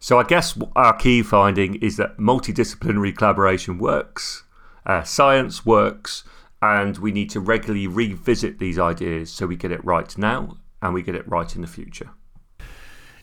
So, 0.00 0.18
I 0.18 0.24
guess 0.24 0.58
our 0.74 0.96
key 0.96 1.22
finding 1.22 1.76
is 1.76 1.96
that 1.98 2.16
multidisciplinary 2.16 3.16
collaboration 3.16 3.78
works, 3.78 4.44
uh, 4.84 5.02
science 5.02 5.64
works, 5.64 6.24
and 6.62 6.98
we 6.98 7.12
need 7.12 7.30
to 7.30 7.40
regularly 7.40 7.86
revisit 7.86 8.58
these 8.58 8.78
ideas 8.78 9.30
so 9.30 9.46
we 9.46 9.56
get 9.56 9.72
it 9.72 9.84
right 9.84 10.16
now 10.18 10.56
and 10.82 10.94
we 10.94 11.02
get 11.02 11.14
it 11.14 11.28
right 11.28 11.54
in 11.54 11.62
the 11.62 11.68
future. 11.68 12.10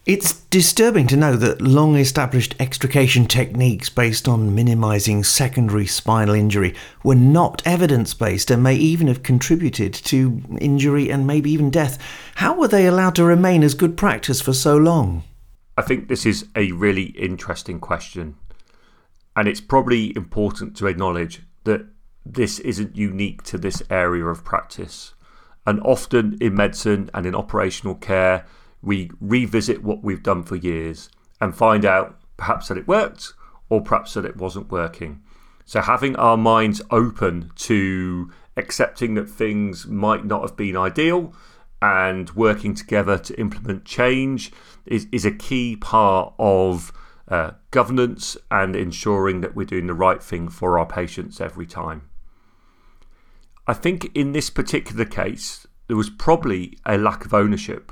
It's 0.07 0.35
disturbing 0.45 1.05
to 1.07 1.17
know 1.17 1.35
that 1.35 1.59
long 1.59 1.97
established 1.97 2.55
extrication 2.61 3.25
techniques 3.25 3.89
based 3.89 4.25
on 4.25 4.55
minimising 4.55 5.21
secondary 5.25 5.85
spinal 5.85 6.33
injury 6.33 6.75
were 7.03 7.13
not 7.13 7.61
evidence 7.65 8.13
based 8.13 8.49
and 8.49 8.63
may 8.63 8.75
even 8.75 9.07
have 9.07 9.21
contributed 9.21 9.93
to 9.93 10.41
injury 10.61 11.09
and 11.09 11.27
maybe 11.27 11.51
even 11.51 11.69
death. 11.69 12.01
How 12.35 12.55
were 12.57 12.69
they 12.69 12.87
allowed 12.87 13.15
to 13.15 13.25
remain 13.25 13.63
as 13.63 13.73
good 13.73 13.97
practice 13.97 14.39
for 14.39 14.53
so 14.53 14.77
long? 14.77 15.23
I 15.77 15.81
think 15.81 16.07
this 16.07 16.25
is 16.25 16.47
a 16.55 16.71
really 16.71 17.07
interesting 17.07 17.81
question. 17.81 18.35
And 19.35 19.49
it's 19.49 19.59
probably 19.59 20.15
important 20.15 20.77
to 20.77 20.87
acknowledge 20.87 21.41
that 21.65 21.85
this 22.25 22.59
isn't 22.59 22.95
unique 22.95 23.43
to 23.43 23.57
this 23.57 23.83
area 23.89 24.23
of 24.27 24.45
practice. 24.45 25.15
And 25.65 25.81
often 25.81 26.37
in 26.39 26.55
medicine 26.55 27.09
and 27.13 27.25
in 27.25 27.35
operational 27.35 27.95
care, 27.95 28.45
we 28.81 29.11
revisit 29.19 29.83
what 29.83 30.03
we've 30.03 30.23
done 30.23 30.43
for 30.43 30.55
years 30.55 31.09
and 31.41 31.55
find 31.55 31.85
out 31.85 32.19
perhaps 32.37 32.67
that 32.67 32.77
it 32.77 32.87
worked 32.87 33.33
or 33.69 33.81
perhaps 33.81 34.13
that 34.13 34.25
it 34.25 34.37
wasn't 34.37 34.71
working. 34.71 35.21
So, 35.65 35.81
having 35.81 36.15
our 36.15 36.37
minds 36.37 36.81
open 36.91 37.51
to 37.55 38.31
accepting 38.55 39.15
that 39.15 39.29
things 39.29 39.85
might 39.85 40.25
not 40.25 40.41
have 40.41 40.55
been 40.55 40.77
ideal 40.77 41.33
and 41.81 42.29
working 42.31 42.73
together 42.73 43.17
to 43.17 43.39
implement 43.39 43.85
change 43.85 44.51
is, 44.85 45.07
is 45.11 45.25
a 45.25 45.31
key 45.31 45.75
part 45.75 46.33
of 46.39 46.91
uh, 47.27 47.51
governance 47.71 48.37
and 48.49 48.75
ensuring 48.75 49.41
that 49.41 49.55
we're 49.55 49.65
doing 49.65 49.87
the 49.87 49.93
right 49.93 50.23
thing 50.23 50.47
for 50.49 50.79
our 50.79 50.85
patients 50.85 51.41
every 51.41 51.67
time. 51.67 52.09
I 53.67 53.73
think 53.73 54.09
in 54.15 54.31
this 54.31 54.49
particular 54.49 55.05
case, 55.05 55.67
there 55.87 55.97
was 55.97 56.09
probably 56.09 56.77
a 56.85 56.97
lack 56.97 57.25
of 57.25 57.33
ownership 57.33 57.91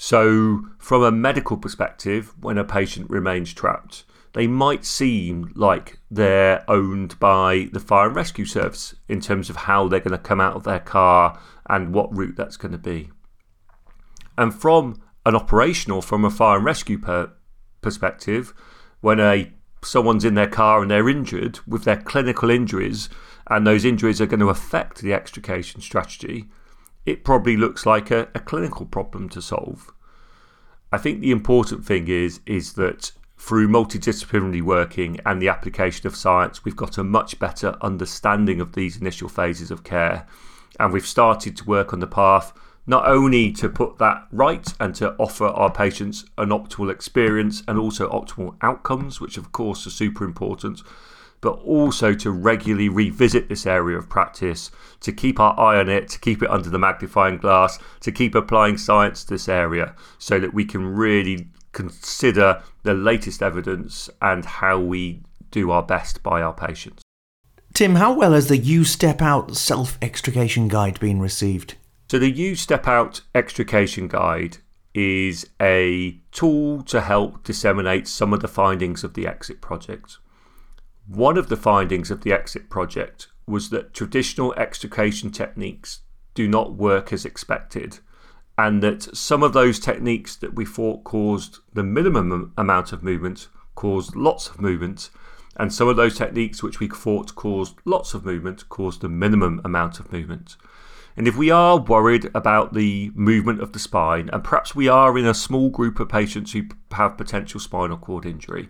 so, 0.00 0.62
from 0.78 1.02
a 1.02 1.10
medical 1.10 1.56
perspective, 1.56 2.32
when 2.40 2.56
a 2.56 2.62
patient 2.62 3.10
remains 3.10 3.52
trapped, 3.52 4.04
they 4.32 4.46
might 4.46 4.84
seem 4.84 5.50
like 5.56 5.98
they're 6.08 6.64
owned 6.70 7.18
by 7.18 7.68
the 7.72 7.80
fire 7.80 8.06
and 8.06 8.14
rescue 8.14 8.44
service 8.44 8.94
in 9.08 9.20
terms 9.20 9.50
of 9.50 9.56
how 9.56 9.88
they're 9.88 9.98
going 9.98 10.12
to 10.12 10.18
come 10.18 10.40
out 10.40 10.54
of 10.54 10.62
their 10.62 10.78
car 10.78 11.36
and 11.68 11.92
what 11.92 12.16
route 12.16 12.36
that's 12.36 12.56
going 12.56 12.70
to 12.70 12.78
be. 12.78 13.10
And 14.38 14.54
from 14.54 15.02
an 15.26 15.34
operational, 15.34 16.00
from 16.00 16.24
a 16.24 16.30
fire 16.30 16.58
and 16.58 16.64
rescue 16.64 16.98
per- 16.98 17.32
perspective, 17.80 18.54
when 19.00 19.18
a 19.18 19.52
someone's 19.82 20.24
in 20.24 20.34
their 20.34 20.48
car 20.48 20.80
and 20.80 20.92
they're 20.92 21.08
injured 21.08 21.58
with 21.66 21.82
their 21.82 22.00
clinical 22.00 22.50
injuries, 22.50 23.08
and 23.48 23.66
those 23.66 23.84
injuries 23.84 24.20
are 24.20 24.26
going 24.26 24.38
to 24.38 24.48
affect 24.48 25.02
the 25.02 25.12
extrication 25.12 25.80
strategy, 25.80 26.48
it 27.08 27.24
probably 27.24 27.56
looks 27.56 27.86
like 27.86 28.10
a, 28.10 28.28
a 28.34 28.40
clinical 28.40 28.86
problem 28.86 29.28
to 29.30 29.42
solve. 29.42 29.92
I 30.92 30.98
think 30.98 31.20
the 31.20 31.30
important 31.30 31.84
thing 31.84 32.08
is 32.08 32.40
is 32.46 32.74
that 32.74 33.12
through 33.38 33.68
multidisciplinary 33.68 34.62
working 34.62 35.20
and 35.24 35.40
the 35.40 35.48
application 35.48 36.06
of 36.06 36.16
science, 36.16 36.64
we've 36.64 36.76
got 36.76 36.98
a 36.98 37.04
much 37.04 37.38
better 37.38 37.76
understanding 37.80 38.60
of 38.60 38.72
these 38.72 38.96
initial 38.96 39.28
phases 39.28 39.70
of 39.70 39.84
care. 39.84 40.26
And 40.80 40.92
we've 40.92 41.06
started 41.06 41.56
to 41.56 41.64
work 41.64 41.92
on 41.92 42.00
the 42.00 42.06
path 42.06 42.52
not 42.86 43.06
only 43.06 43.52
to 43.52 43.68
put 43.68 43.98
that 43.98 44.26
right 44.32 44.72
and 44.80 44.94
to 44.94 45.14
offer 45.18 45.46
our 45.46 45.70
patients 45.70 46.24
an 46.38 46.48
optimal 46.48 46.90
experience 46.90 47.62
and 47.68 47.78
also 47.78 48.08
optimal 48.10 48.56
outcomes, 48.62 49.20
which 49.20 49.36
of 49.36 49.52
course 49.52 49.86
are 49.86 49.90
super 49.90 50.24
important, 50.24 50.82
but 51.40 51.58
also 51.60 52.14
to 52.14 52.30
regularly 52.30 52.88
revisit 52.88 53.48
this 53.48 53.66
area 53.66 53.96
of 53.96 54.08
practice, 54.08 54.70
to 55.00 55.12
keep 55.12 55.38
our 55.38 55.58
eye 55.58 55.78
on 55.78 55.88
it, 55.88 56.08
to 56.08 56.18
keep 56.18 56.42
it 56.42 56.50
under 56.50 56.68
the 56.68 56.78
magnifying 56.78 57.38
glass, 57.38 57.78
to 58.00 58.10
keep 58.10 58.34
applying 58.34 58.76
science 58.76 59.24
to 59.24 59.34
this 59.34 59.48
area 59.48 59.94
so 60.18 60.38
that 60.40 60.54
we 60.54 60.64
can 60.64 60.84
really 60.84 61.48
consider 61.72 62.62
the 62.82 62.94
latest 62.94 63.42
evidence 63.42 64.10
and 64.20 64.44
how 64.44 64.78
we 64.78 65.22
do 65.50 65.70
our 65.70 65.82
best 65.82 66.22
by 66.22 66.42
our 66.42 66.52
patients. 66.52 67.02
Tim, 67.74 67.94
how 67.96 68.12
well 68.12 68.32
has 68.32 68.48
the 68.48 68.56
You 68.56 68.84
Step 68.84 69.22
Out 69.22 69.56
self 69.56 69.98
extrication 70.02 70.68
guide 70.68 70.98
been 70.98 71.20
received? 71.20 71.76
So, 72.10 72.18
the 72.18 72.30
You 72.30 72.56
Step 72.56 72.88
Out 72.88 73.20
extrication 73.34 74.08
guide 74.08 74.58
is 74.94 75.48
a 75.60 76.18
tool 76.32 76.82
to 76.82 77.00
help 77.00 77.44
disseminate 77.44 78.08
some 78.08 78.32
of 78.32 78.40
the 78.40 78.48
findings 78.48 79.04
of 79.04 79.14
the 79.14 79.26
exit 79.26 79.60
project. 79.60 80.18
One 81.08 81.38
of 81.38 81.48
the 81.48 81.56
findings 81.56 82.10
of 82.10 82.20
the 82.20 82.34
exit 82.34 82.68
project 82.68 83.28
was 83.46 83.70
that 83.70 83.94
traditional 83.94 84.52
extrication 84.58 85.30
techniques 85.30 86.00
do 86.34 86.46
not 86.46 86.74
work 86.74 87.14
as 87.14 87.24
expected, 87.24 88.00
and 88.58 88.82
that 88.82 89.16
some 89.16 89.42
of 89.42 89.54
those 89.54 89.78
techniques 89.78 90.36
that 90.36 90.54
we 90.54 90.66
thought 90.66 91.04
caused 91.04 91.60
the 91.72 91.82
minimum 91.82 92.52
amount 92.58 92.92
of 92.92 93.02
movement 93.02 93.48
caused 93.74 94.16
lots 94.16 94.48
of 94.48 94.60
movement, 94.60 95.08
and 95.56 95.72
some 95.72 95.88
of 95.88 95.96
those 95.96 96.18
techniques 96.18 96.62
which 96.62 96.78
we 96.78 96.88
thought 96.88 97.34
caused 97.34 97.76
lots 97.86 98.12
of 98.12 98.26
movement 98.26 98.68
caused 98.68 99.00
the 99.00 99.08
minimum 99.08 99.62
amount 99.64 99.98
of 99.98 100.12
movement. 100.12 100.58
And 101.16 101.26
if 101.26 101.36
we 101.38 101.50
are 101.50 101.78
worried 101.78 102.30
about 102.34 102.74
the 102.74 103.12
movement 103.14 103.62
of 103.62 103.72
the 103.72 103.78
spine, 103.78 104.28
and 104.30 104.44
perhaps 104.44 104.74
we 104.74 104.88
are 104.88 105.16
in 105.16 105.24
a 105.24 105.32
small 105.32 105.70
group 105.70 106.00
of 106.00 106.10
patients 106.10 106.52
who 106.52 106.64
have 106.92 107.16
potential 107.16 107.60
spinal 107.60 107.96
cord 107.96 108.26
injury, 108.26 108.68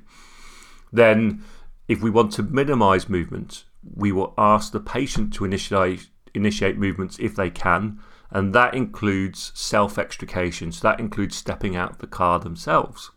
then 0.93 1.45
if 1.89 2.03
we 2.03 2.11
want 2.11 2.33
to 2.33 2.43
minimize 2.43 3.09
movement, 3.09 3.65
we 3.95 4.13
will 4.13 4.35
ask 4.37 4.73
the 4.73 4.81
patient 4.81 5.33
to 5.35 5.45
initiate, 5.45 6.09
initiate 6.35 6.77
movements 6.79 7.19
if 7.19 7.35
they 7.35 7.51
can, 7.51 7.99
and 8.31 8.55
that 8.55 8.75
includes 8.75 9.51
self 9.55 9.99
extrication. 9.99 10.71
So 10.71 10.87
that 10.87 11.01
includes 11.01 11.35
stepping 11.35 11.75
out 11.75 11.93
of 11.93 11.99
the 11.99 12.07
car 12.07 12.39
themselves. 12.39 13.11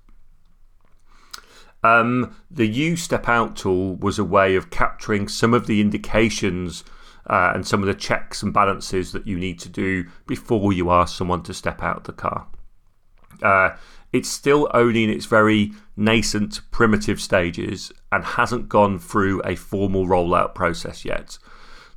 Um, 1.84 2.36
the 2.50 2.68
You 2.68 2.96
Step 2.96 3.28
Out 3.28 3.56
tool 3.58 3.96
was 3.96 4.20
a 4.20 4.24
way 4.24 4.56
of 4.56 4.70
capturing 4.70 5.28
some 5.28 5.54
of 5.54 5.68
the 5.68 5.82
indications 5.82 6.84
uh, 7.28 7.52
and 7.54 7.66
some 7.66 7.82
of 7.82 7.88
the 7.88 7.96
checks 7.96 8.42
and 8.44 8.54
balances 8.54 9.12
that 9.12 9.28
you 9.28 9.38
need 9.38 9.60
to 9.60 9.70
do 9.70 10.06
before 10.28 10.72
you 10.72 10.92
ask 10.92 11.18
someone 11.18 11.44
to 11.44 11.54
step 11.54 11.82
out 11.84 11.98
of 11.98 12.04
the 12.04 12.14
car. 12.14 12.48
Uh, 13.42 13.72
it's 14.14 14.30
still 14.30 14.70
only 14.74 15.04
in 15.04 15.10
its 15.10 15.26
very 15.26 15.72
nascent, 15.96 16.62
primitive 16.70 17.20
stages 17.20 17.92
and 18.12 18.24
hasn't 18.24 18.70
gone 18.70 19.00
through 19.00 19.42
a 19.44 19.56
formal 19.56 20.06
rollout 20.06 20.54
process 20.54 21.06
yet. 21.06 21.38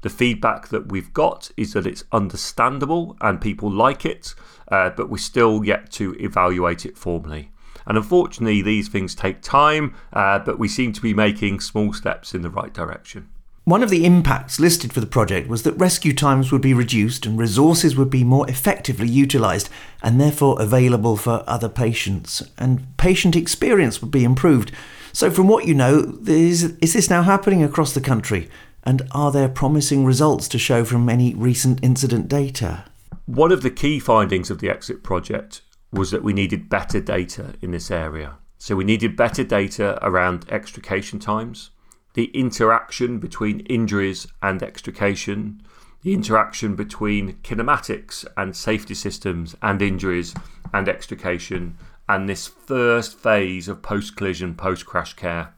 The 0.03 0.11
feedback 0.11 0.69
that 0.69 0.93
we've 0.93 1.13
got 1.15 1.51
is 1.57 1.73
that 1.73 1.87
it's 1.87 2.05
understandable 2.13 3.17
and 3.21 3.41
people 3.41 3.71
like 3.71 4.05
it, 4.05 4.35
uh, 4.69 4.91
but 4.91 5.09
we're 5.09 5.17
still 5.17 5.65
yet 5.65 5.91
to 5.93 6.15
evaluate 6.21 6.85
it 6.85 6.99
formally. 6.99 7.51
And 7.87 7.97
unfortunately, 7.97 8.63
these 8.63 8.89
things 8.89 9.15
take 9.15 9.41
time, 9.41 9.95
uh, 10.13 10.39
but 10.41 10.59
we 10.59 10.69
seem 10.69 10.93
to 10.93 11.01
be 11.01 11.15
making 11.15 11.61
small 11.61 11.93
steps 11.93 12.35
in 12.35 12.43
the 12.43 12.51
right 12.51 12.73
direction. 12.73 13.29
One 13.65 13.83
of 13.83 13.89
the 13.89 14.05
impacts 14.05 14.61
listed 14.61 14.93
for 14.93 15.01
the 15.01 15.07
project 15.07 15.49
was 15.49 15.63
that 15.63 15.73
rescue 15.73 16.13
times 16.13 16.53
would 16.53 16.61
be 16.61 16.75
reduced 16.75 17.25
and 17.25 17.39
resources 17.39 17.97
would 17.97 18.11
be 18.11 18.23
more 18.23 18.47
effectively 18.47 19.09
utilised 19.09 19.71
and 20.03 20.21
therefore 20.21 20.61
available 20.61 21.17
for 21.17 21.43
other 21.47 21.71
patients, 21.71 22.43
and 22.59 22.95
patient 22.99 23.35
experience 23.35 24.03
would 24.03 24.11
be 24.11 24.23
improved. 24.23 24.71
So, 25.15 25.31
from 25.31 25.47
what 25.47 25.65
you 25.65 25.75
know, 25.75 26.19
is, 26.27 26.77
is 26.81 26.93
this 26.93 27.09
now 27.09 27.23
happening 27.23 27.63
across 27.63 27.93
the 27.93 28.01
country? 28.01 28.51
And 28.83 29.03
are 29.13 29.31
there 29.31 29.49
promising 29.49 30.05
results 30.05 30.49
to 30.49 30.59
show 30.59 30.85
from 30.85 31.09
any 31.09 31.35
recent 31.35 31.79
incident 31.85 32.27
data? 32.27 32.87
One 33.27 33.53
of 33.53 33.63
the 33.63 33.71
key 33.71 34.01
findings 34.01 34.51
of 34.51 34.59
the 34.59 34.69
exit 34.69 35.05
project 35.05 35.63
was 35.93 36.11
that 36.11 36.25
we 36.25 36.33
needed 36.33 36.69
better 36.69 37.01
data 37.01 37.55
in 37.63 37.71
this 37.71 37.93
area. 37.93 38.39
So, 38.59 38.75
we 38.75 38.83
needed 38.83 39.15
better 39.15 39.45
data 39.45 40.01
around 40.03 40.47
extrication 40.51 41.21
times 41.21 41.71
the 42.15 42.25
interaction 42.37 43.19
between 43.21 43.61
injuries 43.61 44.27
and 44.43 44.65
extrication, 44.65 45.63
the 46.03 46.13
interaction 46.13 46.75
between 46.75 47.35
kinematics 47.43 48.25
and 48.37 48.57
safety 48.57 48.95
systems 48.95 49.55
and 49.63 49.81
injuries 49.81 50.35
and 50.73 50.89
extrication, 50.89 51.77
and 52.09 52.29
this 52.29 52.47
first 52.47 53.19
phase 53.19 53.69
of 53.69 53.83
post 53.83 54.17
collision, 54.17 54.55
post 54.55 54.87
crash 54.87 55.15
care. 55.15 55.55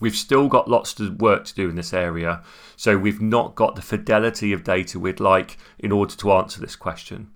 We've 0.00 0.16
still 0.16 0.48
got 0.48 0.68
lots 0.68 0.98
of 1.00 1.20
work 1.20 1.44
to 1.46 1.54
do 1.54 1.68
in 1.68 1.76
this 1.76 1.94
area, 1.94 2.42
so 2.76 2.98
we've 2.98 3.22
not 3.22 3.54
got 3.54 3.76
the 3.76 3.82
fidelity 3.82 4.52
of 4.52 4.64
data 4.64 4.98
we'd 4.98 5.20
like 5.20 5.56
in 5.78 5.92
order 5.92 6.14
to 6.16 6.32
answer 6.32 6.60
this 6.60 6.76
question. 6.76 7.30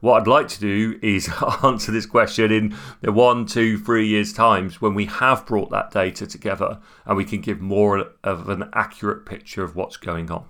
What 0.00 0.20
I'd 0.20 0.26
like 0.26 0.48
to 0.48 0.60
do 0.60 0.98
is 1.02 1.30
answer 1.64 1.92
this 1.92 2.06
question 2.06 2.50
in 2.50 2.76
the 3.02 3.12
one, 3.12 3.44
two, 3.46 3.78
three 3.78 4.08
years' 4.08 4.32
times 4.32 4.80
when 4.80 4.94
we 4.94 5.06
have 5.06 5.46
brought 5.46 5.70
that 5.70 5.90
data 5.90 6.26
together 6.26 6.78
and 7.04 7.16
we 7.16 7.24
can 7.24 7.40
give 7.40 7.60
more 7.60 8.12
of 8.24 8.48
an 8.48 8.70
accurate 8.72 9.26
picture 9.26 9.62
of 9.62 9.76
what's 9.76 9.96
going 9.96 10.30
on. 10.30 10.46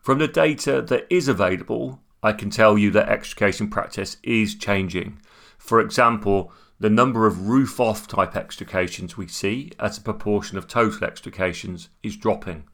From 0.00 0.18
the 0.18 0.28
data 0.28 0.80
that 0.82 1.06
is 1.10 1.28
available, 1.28 2.00
I 2.22 2.32
can 2.32 2.50
tell 2.50 2.78
you 2.78 2.90
that 2.92 3.08
extrication 3.08 3.68
practice 3.68 4.16
is 4.22 4.54
changing. 4.54 5.20
For 5.68 5.80
example, 5.80 6.50
the 6.80 6.88
number 6.88 7.26
of 7.26 7.46
roof 7.46 7.78
off 7.78 8.08
type 8.08 8.34
extrications 8.34 9.18
we 9.18 9.28
see 9.28 9.70
as 9.78 9.98
a 9.98 10.00
proportion 10.00 10.56
of 10.56 10.66
total 10.66 11.04
extrications 11.06 11.90
is 12.02 12.16
dropping. 12.16 12.64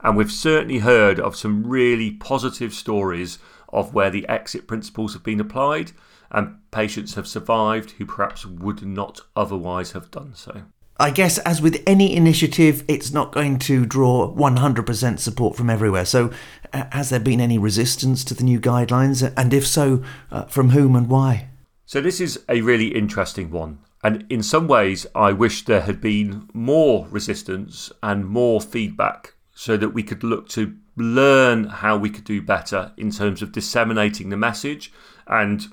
And 0.00 0.16
we've 0.16 0.32
certainly 0.32 0.78
heard 0.78 1.20
of 1.20 1.36
some 1.36 1.64
really 1.64 2.10
positive 2.10 2.74
stories 2.74 3.38
of 3.72 3.94
where 3.94 4.10
the 4.10 4.28
exit 4.28 4.66
principles 4.66 5.12
have 5.12 5.22
been 5.22 5.38
applied 5.38 5.92
and 6.32 6.56
patients 6.72 7.14
have 7.14 7.28
survived 7.28 7.92
who 7.92 8.06
perhaps 8.06 8.44
would 8.44 8.84
not 8.84 9.20
otherwise 9.36 9.92
have 9.92 10.10
done 10.10 10.34
so. 10.34 10.62
I 10.98 11.12
guess, 11.12 11.38
as 11.38 11.62
with 11.62 11.80
any 11.86 12.16
initiative, 12.16 12.84
it's 12.88 13.12
not 13.12 13.30
going 13.30 13.60
to 13.60 13.86
draw 13.86 14.34
100% 14.34 15.20
support 15.20 15.56
from 15.56 15.70
everywhere. 15.70 16.06
So, 16.06 16.32
uh, 16.72 16.86
has 16.90 17.10
there 17.10 17.20
been 17.20 17.40
any 17.40 17.56
resistance 17.56 18.24
to 18.24 18.34
the 18.34 18.42
new 18.42 18.58
guidelines? 18.58 19.32
And 19.36 19.54
if 19.54 19.64
so, 19.64 20.02
uh, 20.32 20.46
from 20.46 20.70
whom 20.70 20.96
and 20.96 21.08
why? 21.08 21.50
So, 21.92 22.00
this 22.00 22.22
is 22.22 22.40
a 22.48 22.62
really 22.62 22.86
interesting 22.86 23.50
one. 23.50 23.80
And 24.02 24.24
in 24.30 24.42
some 24.42 24.66
ways, 24.66 25.06
I 25.14 25.32
wish 25.32 25.66
there 25.66 25.82
had 25.82 26.00
been 26.00 26.48
more 26.54 27.06
resistance 27.10 27.92
and 28.02 28.26
more 28.26 28.62
feedback 28.62 29.34
so 29.54 29.76
that 29.76 29.90
we 29.90 30.02
could 30.02 30.24
look 30.24 30.48
to 30.56 30.74
learn 30.96 31.64
how 31.64 31.98
we 31.98 32.08
could 32.08 32.24
do 32.24 32.40
better 32.40 32.92
in 32.96 33.10
terms 33.10 33.42
of 33.42 33.52
disseminating 33.52 34.30
the 34.30 34.38
message 34.38 34.90
and 35.26 35.66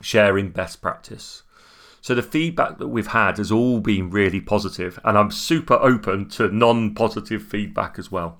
sharing 0.00 0.50
best 0.50 0.80
practice. 0.80 1.42
So 2.00 2.14
the 2.14 2.22
feedback 2.22 2.78
that 2.78 2.86
we've 2.86 3.08
had 3.08 3.38
has 3.38 3.50
all 3.50 3.80
been 3.80 4.10
really 4.10 4.40
positive, 4.40 5.00
and 5.02 5.18
I'm 5.18 5.32
super 5.32 5.74
open 5.74 6.28
to 6.36 6.52
non 6.52 6.94
positive 6.94 7.42
feedback 7.42 7.98
as 7.98 8.12
well. 8.12 8.38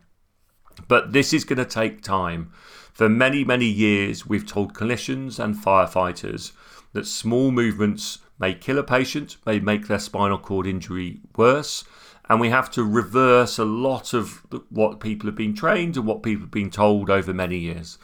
But 0.86 1.12
this 1.12 1.32
is 1.32 1.42
going 1.42 1.58
to 1.58 1.64
take 1.64 2.00
time. 2.02 2.52
For 2.92 3.08
many, 3.08 3.42
many 3.42 3.66
years, 3.66 4.24
we've 4.24 4.46
told 4.46 4.72
clinicians 4.72 5.42
and 5.42 5.56
firefighters 5.56 6.52
that 6.92 7.06
small 7.06 7.50
movements 7.50 8.18
may 8.38 8.54
kill 8.54 8.78
a 8.78 8.82
patient, 8.82 9.36
may 9.46 9.58
make 9.58 9.86
their 9.86 9.98
spinal 9.98 10.38
cord 10.38 10.66
injury 10.66 11.20
worse, 11.36 11.84
and 12.28 12.40
we 12.40 12.50
have 12.50 12.70
to 12.70 12.84
reverse 12.84 13.58
a 13.58 13.64
lot 13.64 14.14
of 14.14 14.46
what 14.70 15.00
people 15.00 15.26
have 15.26 15.36
been 15.36 15.54
trained 15.54 15.96
and 15.96 16.06
what 16.06 16.22
people 16.22 16.42
have 16.42 16.50
been 16.50 16.70
told 16.70 17.10
over 17.10 17.34
many 17.34 17.58
years. 17.58 17.98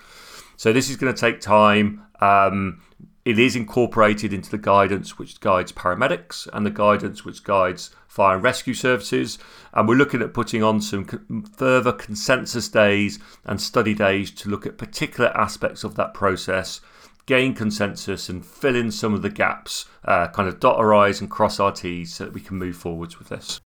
So 0.56 0.72
this 0.72 0.90
is 0.90 0.96
going 0.96 1.14
to 1.14 1.20
take 1.20 1.40
time. 1.40 2.02
Um, 2.20 2.82
it 3.24 3.38
is 3.38 3.54
incorporated 3.54 4.32
into 4.32 4.50
the 4.50 4.58
guidance 4.58 5.18
which 5.18 5.38
guides 5.40 5.70
paramedics 5.70 6.48
and 6.52 6.64
the 6.64 6.70
guidance 6.70 7.24
which 7.24 7.44
guides 7.44 7.90
fire 8.06 8.34
and 8.34 8.42
rescue 8.42 8.74
services. 8.74 9.38
And 9.72 9.86
we're 9.86 9.96
looking 9.96 10.22
at 10.22 10.34
putting 10.34 10.62
on 10.62 10.80
some 10.80 11.04
further 11.56 11.92
consensus 11.92 12.68
days 12.68 13.18
and 13.44 13.60
study 13.60 13.94
days 13.94 14.30
to 14.30 14.48
look 14.48 14.66
at 14.66 14.78
particular 14.78 15.30
aspects 15.36 15.84
of 15.84 15.94
that 15.96 16.14
process, 16.14 16.80
gain 17.28 17.54
consensus, 17.54 18.30
and 18.30 18.44
fill 18.44 18.74
in 18.74 18.90
some 18.90 19.12
of 19.12 19.20
the 19.20 19.28
gaps, 19.28 19.84
uh, 20.06 20.28
kind 20.28 20.48
of 20.48 20.58
dot 20.58 20.78
our 20.78 20.94
I's 20.94 21.20
and 21.20 21.30
cross 21.30 21.60
our 21.60 21.70
T's 21.70 22.14
so 22.14 22.24
that 22.24 22.32
we 22.32 22.40
can 22.40 22.56
move 22.56 22.74
forwards 22.74 23.18
with 23.18 23.28
this. 23.28 23.60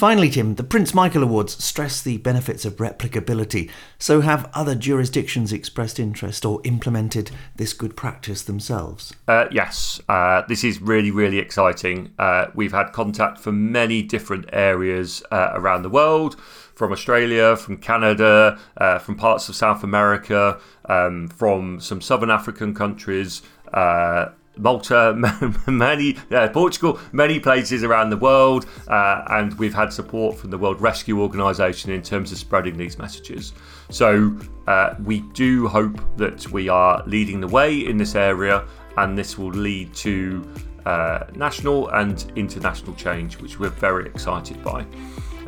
Finally, 0.00 0.30
Tim, 0.30 0.54
the 0.54 0.64
Prince 0.64 0.94
Michael 0.94 1.22
Awards 1.22 1.62
stress 1.62 2.00
the 2.00 2.16
benefits 2.16 2.64
of 2.64 2.76
replicability. 2.76 3.70
So, 3.98 4.22
have 4.22 4.48
other 4.54 4.74
jurisdictions 4.74 5.52
expressed 5.52 6.00
interest 6.00 6.46
or 6.46 6.62
implemented 6.64 7.30
this 7.56 7.74
good 7.74 7.98
practice 7.98 8.42
themselves? 8.42 9.12
Uh, 9.28 9.44
yes, 9.52 10.00
uh, 10.08 10.40
this 10.48 10.64
is 10.64 10.80
really, 10.80 11.10
really 11.10 11.36
exciting. 11.36 12.14
Uh, 12.18 12.46
we've 12.54 12.72
had 12.72 12.94
contact 12.94 13.40
from 13.40 13.72
many 13.72 14.00
different 14.00 14.48
areas 14.54 15.22
uh, 15.30 15.50
around 15.52 15.82
the 15.82 15.90
world 15.90 16.40
from 16.74 16.92
Australia, 16.92 17.54
from 17.54 17.76
Canada, 17.76 18.58
uh, 18.78 18.98
from 18.98 19.16
parts 19.16 19.50
of 19.50 19.54
South 19.54 19.84
America, 19.84 20.58
um, 20.86 21.28
from 21.28 21.78
some 21.78 22.00
southern 22.00 22.30
African 22.30 22.72
countries. 22.72 23.42
Uh, 23.74 24.30
Malta, 24.60 25.14
many 25.66 26.16
uh, 26.30 26.48
Portugal, 26.48 26.98
many 27.12 27.40
places 27.40 27.82
around 27.82 28.10
the 28.10 28.16
world, 28.16 28.66
uh, 28.88 29.24
and 29.28 29.54
we've 29.54 29.74
had 29.74 29.92
support 29.92 30.36
from 30.36 30.50
the 30.50 30.58
World 30.58 30.80
Rescue 30.80 31.20
Organisation 31.20 31.90
in 31.90 32.02
terms 32.02 32.32
of 32.32 32.38
spreading 32.38 32.76
these 32.76 32.98
messages. 32.98 33.52
So 33.90 34.36
uh, 34.66 34.94
we 35.02 35.20
do 35.32 35.66
hope 35.68 36.00
that 36.16 36.50
we 36.50 36.68
are 36.68 37.02
leading 37.06 37.40
the 37.40 37.48
way 37.48 37.86
in 37.86 37.96
this 37.96 38.14
area, 38.14 38.66
and 38.96 39.16
this 39.16 39.38
will 39.38 39.50
lead 39.50 39.94
to 39.94 40.46
uh, 40.86 41.24
national 41.34 41.88
and 41.90 42.32
international 42.36 42.94
change, 42.94 43.38
which 43.38 43.58
we're 43.58 43.68
very 43.68 44.06
excited 44.06 44.62
by. 44.62 44.84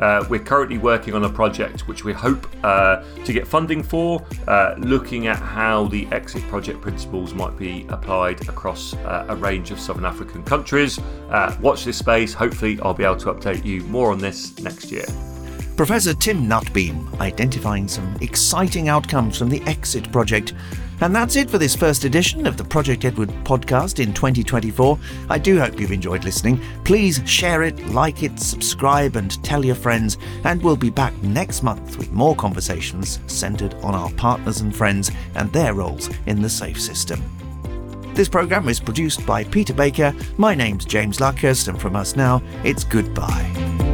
Uh, 0.03 0.27
we're 0.29 0.41
currently 0.41 0.79
working 0.79 1.15
on 1.15 1.25
a 1.25 1.29
project 1.29 1.87
which 1.87 2.05
we 2.05 2.13
hope 2.13 2.49
uh, 2.65 3.05
to 3.25 3.33
get 3.33 3.47
funding 3.47 3.85
for, 3.85 4.21
uh, 4.49 4.75
looking 4.79 5.29
at 5.29 5.39
how 5.39 5.87
the 5.87 6.09
exit 6.11 6.43
project 6.49 6.81
principles 6.81 7.35
might 7.35 7.57
be 7.57 7.87
applied 7.89 8.41
across 8.49 8.95
uh, 8.95 9.27
a 9.29 9.37
range 9.37 9.71
of 9.71 9.79
Southern 9.79 10.05
African 10.05 10.43
countries. 10.43 10.99
Uh, 11.31 11.57
watch 11.61 11.85
this 11.85 11.97
space. 11.99 12.35
Hopefully, 12.35 12.81
I'll 12.83 12.95
be 12.95 13.05
able 13.05 13.17
to 13.19 13.33
update 13.33 13.65
you 13.65 13.83
more 13.83 14.11
on 14.11 14.19
this 14.19 14.59
next 14.59 14.91
year. 14.91 15.07
Professor 15.77 16.15
Tim 16.15 16.49
Nutbeam 16.49 17.09
identifying 17.21 17.89
some 17.89 18.17
exciting 18.21 18.89
outcomes 18.89 19.39
from 19.39 19.49
the 19.49 19.63
Exit 19.63 20.11
project 20.13 20.55
and 21.03 21.13
that's 21.13 21.35
it 21.35 21.51
for 21.51 21.59
this 21.59 21.75
first 21.75 22.05
edition 22.05 22.47
of 22.47 22.57
the 22.57 22.63
Project 22.63 23.05
Edward 23.05 23.29
podcast 23.43 23.99
in 23.99 24.15
2024. 24.15 24.97
I 25.31 25.37
do 25.37 25.59
hope 25.59 25.81
you've 25.81 25.91
enjoyed 25.91 26.23
listening. 26.23 26.61
Please 26.85 27.21
share 27.27 27.65
it, 27.65 27.85
like 27.89 28.23
it, 28.23 28.39
subscribe, 28.39 29.17
and 29.17 29.43
tell 29.43 29.65
your 29.65 29.75
friends. 29.75 30.17
And 30.45 30.63
we'll 30.63 30.77
be 30.77 30.91
back 30.91 31.13
next 31.21 31.65
month 31.65 31.99
with 31.99 32.13
more 32.13 32.37
conversations 32.37 33.19
centered 33.27 33.75
on 33.83 33.97
our 33.97 34.13
partners 34.13 34.61
and 34.61 34.75
friends 34.75 35.11
and 35.35 35.53
their 35.53 35.75
roles 35.75 36.09
in 36.27 36.41
the 36.41 36.49
SAFE 36.49 36.81
system. 36.81 37.21
This 38.15 38.29
programme 38.29 38.69
is 38.69 38.79
produced 38.79 39.27
by 39.27 39.43
Peter 39.43 39.75
Baker. 39.75 40.15
My 40.37 40.55
name's 40.55 40.85
James 40.85 41.19
Luckhurst, 41.19 41.67
and 41.67 41.81
from 41.81 41.97
us 41.97 42.15
now, 42.15 42.41
it's 42.63 42.85
goodbye. 42.85 43.92